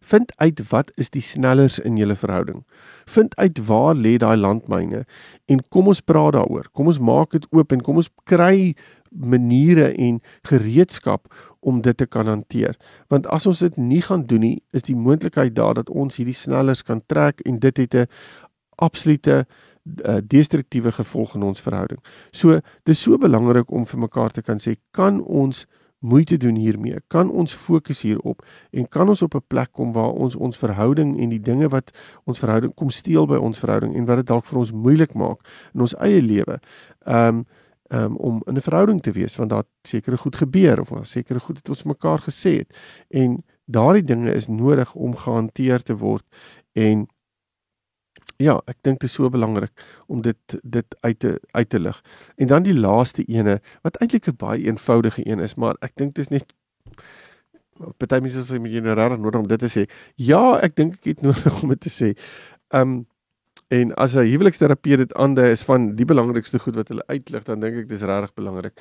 Vind 0.00 0.32
uit 0.36 0.62
wat 0.70 0.92
is 0.96 1.10
die 1.10 1.22
snellers 1.22 1.78
in 1.78 1.96
julle 1.96 2.16
verhouding. 2.16 2.64
Vind 3.04 3.36
uit 3.36 3.58
waar 3.66 3.94
lê 3.94 4.16
daai 4.16 4.36
landmyne 4.36 5.04
en 5.46 5.62
kom 5.68 5.90
ons 5.92 6.00
praat 6.00 6.32
daaroor. 6.32 6.70
Kom 6.72 6.88
ons 6.88 6.98
maak 6.98 7.36
dit 7.36 7.46
oop 7.52 7.72
en 7.72 7.84
kom 7.84 8.00
ons 8.00 8.08
kry 8.24 8.74
maniere 9.10 9.90
en 9.92 10.20
gereedskap 10.48 11.28
om 11.60 11.82
dit 11.84 11.96
te 11.96 12.06
kan 12.06 12.26
hanteer. 12.26 12.78
Want 13.12 13.26
as 13.28 13.46
ons 13.46 13.60
dit 13.60 13.76
nie 13.76 14.00
gaan 14.02 14.24
doen 14.26 14.40
nie, 14.40 14.58
is 14.72 14.86
die 14.88 14.96
moontlikheid 14.96 15.54
daar 15.54 15.76
dat 15.82 15.90
ons 15.90 16.16
hierdie 16.16 16.36
snellers 16.36 16.82
kan 16.82 17.02
trek 17.06 17.42
en 17.44 17.58
dit 17.60 17.76
het 17.76 17.94
'n 17.94 18.06
absolute 18.80 19.44
uh, 20.04 20.16
destruktiewe 20.24 20.92
gevolg 20.92 21.34
in 21.34 21.42
ons 21.42 21.60
verhouding. 21.60 22.00
So 22.32 22.60
dis 22.84 23.02
so 23.02 23.18
belangrik 23.18 23.70
om 23.70 23.86
vir 23.86 24.00
mekaar 24.00 24.30
te 24.30 24.42
kan 24.42 24.58
sê, 24.58 24.76
kan 24.90 25.20
ons 25.20 25.66
moeite 26.00 26.36
doen 26.36 26.56
hiermee? 26.56 27.00
Kan 27.06 27.30
ons 27.30 27.54
fokus 27.54 28.02
hierop 28.02 28.44
en 28.70 28.88
kan 28.88 29.08
ons 29.08 29.22
op 29.22 29.34
'n 29.34 29.44
plek 29.46 29.72
kom 29.72 29.92
waar 29.92 30.12
ons 30.12 30.36
ons 30.36 30.56
verhouding 30.56 31.18
en 31.20 31.28
die 31.28 31.40
dinge 31.40 31.68
wat 31.68 31.90
ons 32.24 32.38
verhouding 32.38 32.74
kom 32.74 32.90
steel 32.90 33.26
by 33.26 33.36
ons 33.36 33.58
verhouding 33.58 33.94
en 33.94 34.04
wat 34.04 34.16
dit 34.16 34.26
dalk 34.26 34.44
vir 34.44 34.58
ons 34.58 34.72
moeilik 34.72 35.14
maak 35.14 35.40
in 35.74 35.80
ons 35.80 35.96
eie 35.96 36.22
lewe? 36.22 36.60
Ehm 37.06 37.36
um, 37.36 37.46
um, 37.92 38.16
om 38.16 38.42
in 38.46 38.54
'n 38.54 38.60
verhouding 38.60 39.02
te 39.02 39.12
wees 39.12 39.36
want 39.36 39.50
daar 39.50 39.64
sekere 39.82 40.16
goed 40.16 40.36
gebeur 40.36 40.80
of 40.80 40.88
daar 40.88 41.06
sekere 41.06 41.40
goed 41.40 41.56
het 41.56 41.68
ons 41.68 41.82
mekaar 41.82 42.18
gesê 42.18 42.56
het 42.56 42.76
en 43.08 43.44
daardie 43.64 44.02
dinge 44.02 44.34
is 44.34 44.46
nodig 44.46 44.94
om 44.94 45.16
gehanteer 45.16 45.82
te 45.82 45.96
word 45.96 46.24
en 46.72 47.08
ja, 48.40 48.56
ek 48.70 48.78
dink 48.86 49.00
dit 49.02 49.10
is 49.10 49.16
so 49.18 49.28
belangrik 49.32 49.84
om 50.08 50.22
dit 50.24 50.56
dit 50.62 50.96
uit 51.00 51.18
te 51.18 51.36
uit 51.52 51.68
te 51.68 51.80
lig. 51.80 52.00
En 52.36 52.46
dan 52.46 52.64
die 52.64 52.76
laaste 52.76 53.24
ene 53.28 53.60
wat 53.84 54.00
eintlik 54.00 54.28
'n 54.28 54.36
baie 54.36 54.64
eenvoudige 54.64 55.26
een 55.26 55.40
is, 55.40 55.54
maar 55.54 55.76
ek 55.80 55.94
dink 55.96 56.14
dit 56.14 56.24
is 56.24 56.30
net 56.30 56.54
party 57.98 58.20
mense 58.20 58.42
sê 58.44 58.60
met 58.60 58.72
generaal 58.72 59.16
nodig 59.16 59.40
om 59.40 59.48
dit 59.48 59.58
te 59.58 59.68
sê. 59.68 59.86
Ja, 60.16 60.58
ek 60.62 60.76
dink 60.76 60.94
ek 61.00 61.04
het 61.04 61.22
nodig 61.28 61.62
om 61.62 61.68
dit 61.68 61.80
te 61.80 61.92
sê. 61.92 62.16
Um 62.72 63.06
en 63.70 63.94
as 63.94 64.16
'n 64.16 64.26
huweliksterapeut 64.26 64.98
dit 64.98 65.14
aandui 65.14 65.50
is 65.50 65.62
van 65.62 65.94
die 65.94 66.04
belangrikste 66.04 66.58
goed 66.58 66.74
wat 66.74 66.88
hulle 66.88 67.06
uitlig, 67.06 67.44
dan 67.44 67.60
dink 67.60 67.76
ek 67.76 67.88
dis 67.88 68.02
regtig 68.02 68.34
belangrik. 68.34 68.74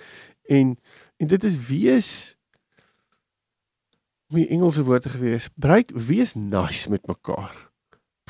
En 0.50 0.78
en 1.18 1.28
dit 1.28 1.44
is 1.44 1.58
wees 1.68 2.36
die 4.30 4.48
Engelse 4.48 4.84
woord 4.84 5.02
te 5.02 5.10
gewees, 5.10 5.50
breek 5.56 5.92
wees 5.94 6.34
nice 6.36 6.90
met 6.90 7.08
mekaar 7.08 7.69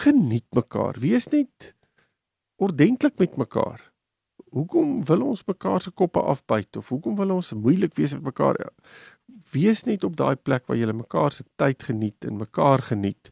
geniet 0.03 0.47
mekaar. 0.55 0.99
Wees 0.99 1.27
net 1.33 1.73
ordentlik 2.59 3.19
met 3.19 3.38
mekaar. 3.38 3.83
Hoekom 4.49 5.03
wil 5.05 5.21
ons 5.29 5.43
mekaar 5.45 5.81
se 5.81 5.91
koppe 5.91 6.21
afbyt 6.21 6.79
of 6.81 6.89
hoekom 6.89 7.15
wil 7.19 7.35
ons 7.38 7.51
moeilik 7.53 7.93
wees 7.99 8.15
met 8.17 8.31
mekaar? 8.31 8.57
Wees 9.53 9.83
net 9.85 10.03
op 10.03 10.17
daai 10.17 10.35
plek 10.35 10.65
waar 10.67 10.79
jy 10.79 10.89
mekaar 10.91 11.35
se 11.35 11.45
tyd 11.62 11.83
geniet 11.83 12.25
en 12.25 12.41
mekaar 12.41 12.81
geniet. 12.91 13.29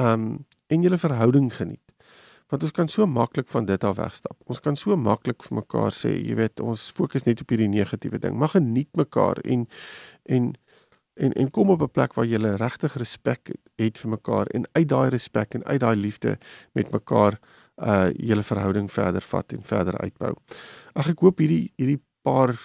Um 0.00 0.46
en 0.70 0.82
julle 0.86 0.98
verhouding 1.02 1.50
geniet. 1.50 1.82
Want 2.50 2.62
ons 2.66 2.74
kan 2.74 2.88
so 2.88 3.06
maklik 3.06 3.48
van 3.50 3.66
dit 3.66 3.84
af 3.84 3.96
wegstap. 3.98 4.36
Ons 4.50 4.60
kan 4.62 4.76
so 4.78 4.96
maklik 4.96 5.42
vir 5.42 5.56
mekaar 5.60 5.94
sê, 5.94 6.10
jy 6.14 6.34
weet, 6.38 6.62
ons 6.62 6.88
fokus 6.94 7.26
net 7.26 7.42
op 7.42 7.50
hierdie 7.50 7.70
negatiewe 7.70 8.18
ding. 8.22 8.34
Mag 8.38 8.56
geniet 8.56 8.90
mekaar 8.98 9.38
en 9.44 9.66
en 10.30 10.52
en 11.20 11.32
en 11.32 11.50
kom 11.50 11.70
op 11.70 11.82
'n 11.82 11.90
plek 11.90 12.14
waar 12.14 12.26
jy 12.26 12.38
regtig 12.56 12.94
respek 12.94 13.50
het 13.76 13.98
vir 13.98 14.10
mekaar 14.10 14.46
en 14.46 14.68
uit 14.72 14.88
daai 14.88 15.08
respek 15.10 15.54
en 15.54 15.64
uit 15.64 15.80
daai 15.80 15.96
liefde 15.96 16.38
met 16.72 16.92
mekaar 16.92 17.38
uh 17.76 18.10
julle 18.12 18.42
verhouding 18.42 18.92
verder 18.92 19.20
vat 19.20 19.52
en 19.52 19.62
verder 19.62 19.98
uitbou. 19.98 20.34
Ag 20.92 21.08
ek 21.08 21.20
hoop 21.20 21.38
hierdie 21.38 21.72
hierdie 21.76 22.00
paar 22.22 22.56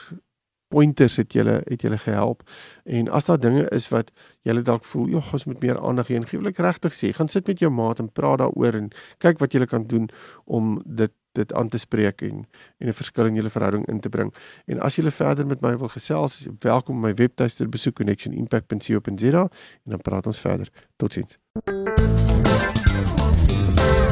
pointers 0.67 1.15
het 1.15 1.33
julle 1.33 1.61
het 1.65 1.81
julle 1.81 1.97
gehelp 1.97 2.43
en 2.83 3.09
as 3.09 3.25
daar 3.25 3.39
dinge 3.39 3.67
is 3.69 3.87
wat 3.89 4.11
julle 4.41 4.61
dalk 4.61 4.83
voel, 4.83 5.07
"Jog, 5.07 5.33
ons 5.33 5.45
moet 5.45 5.61
meer 5.61 5.79
aandag 5.79 6.05
gee." 6.05 6.25
Gee 6.25 6.39
wil 6.39 6.49
ek 6.49 6.57
regtig 6.57 6.93
sê, 6.93 7.13
gaan 7.13 7.27
sit 7.27 7.47
met 7.47 7.59
jou 7.59 7.71
maat 7.71 7.99
en 7.99 8.11
praat 8.11 8.39
daaroor 8.39 8.75
en 8.75 8.89
kyk 9.17 9.39
wat 9.39 9.51
julle 9.51 9.67
kan 9.67 9.87
doen 9.87 10.09
om 10.45 10.81
dit 10.85 11.11
dit 11.35 11.53
aan 11.53 11.69
te 11.69 11.77
spreek 11.77 12.21
en 12.21 12.45
en 12.77 12.87
'n 12.87 12.93
verskil 12.93 13.25
in 13.25 13.35
julle 13.35 13.49
verhouding 13.49 13.87
in 13.87 13.99
te 13.99 14.09
bring. 14.09 14.33
En 14.65 14.79
as 14.79 14.95
julle 14.95 15.11
verder 15.11 15.47
met 15.47 15.61
my 15.61 15.77
wil 15.77 15.87
gesels, 15.87 16.47
welkom 16.59 16.99
my 16.99 17.13
webtuiste 17.13 17.67
besoek 17.67 17.95
connectionimpact.co.za 17.95 19.41
en 19.83 19.89
dan 19.89 20.01
praat 20.01 20.27
ons 20.27 20.39
verder. 20.39 20.69
Totsiens. 20.95 21.37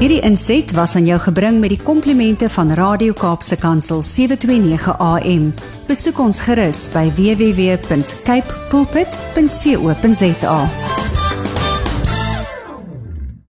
Hierdie 0.03 0.19
inset 0.27 0.71
was 0.75 0.95
aan 0.95 1.05
jou 1.07 1.19
gebring 1.21 1.61
met 1.63 1.69
die 1.71 1.79
komplimente 1.79 2.49
van 2.49 2.73
Radio 2.75 3.13
Kaapse 3.13 3.55
Kansel 3.55 4.01
729 4.01 4.97
AM. 4.99 5.53
Besoek 5.87 6.19
ons 6.19 6.41
gerus 6.43 6.89
by 6.91 7.07
www.cape 7.15 8.59
pulpit.co.za. 8.73 10.59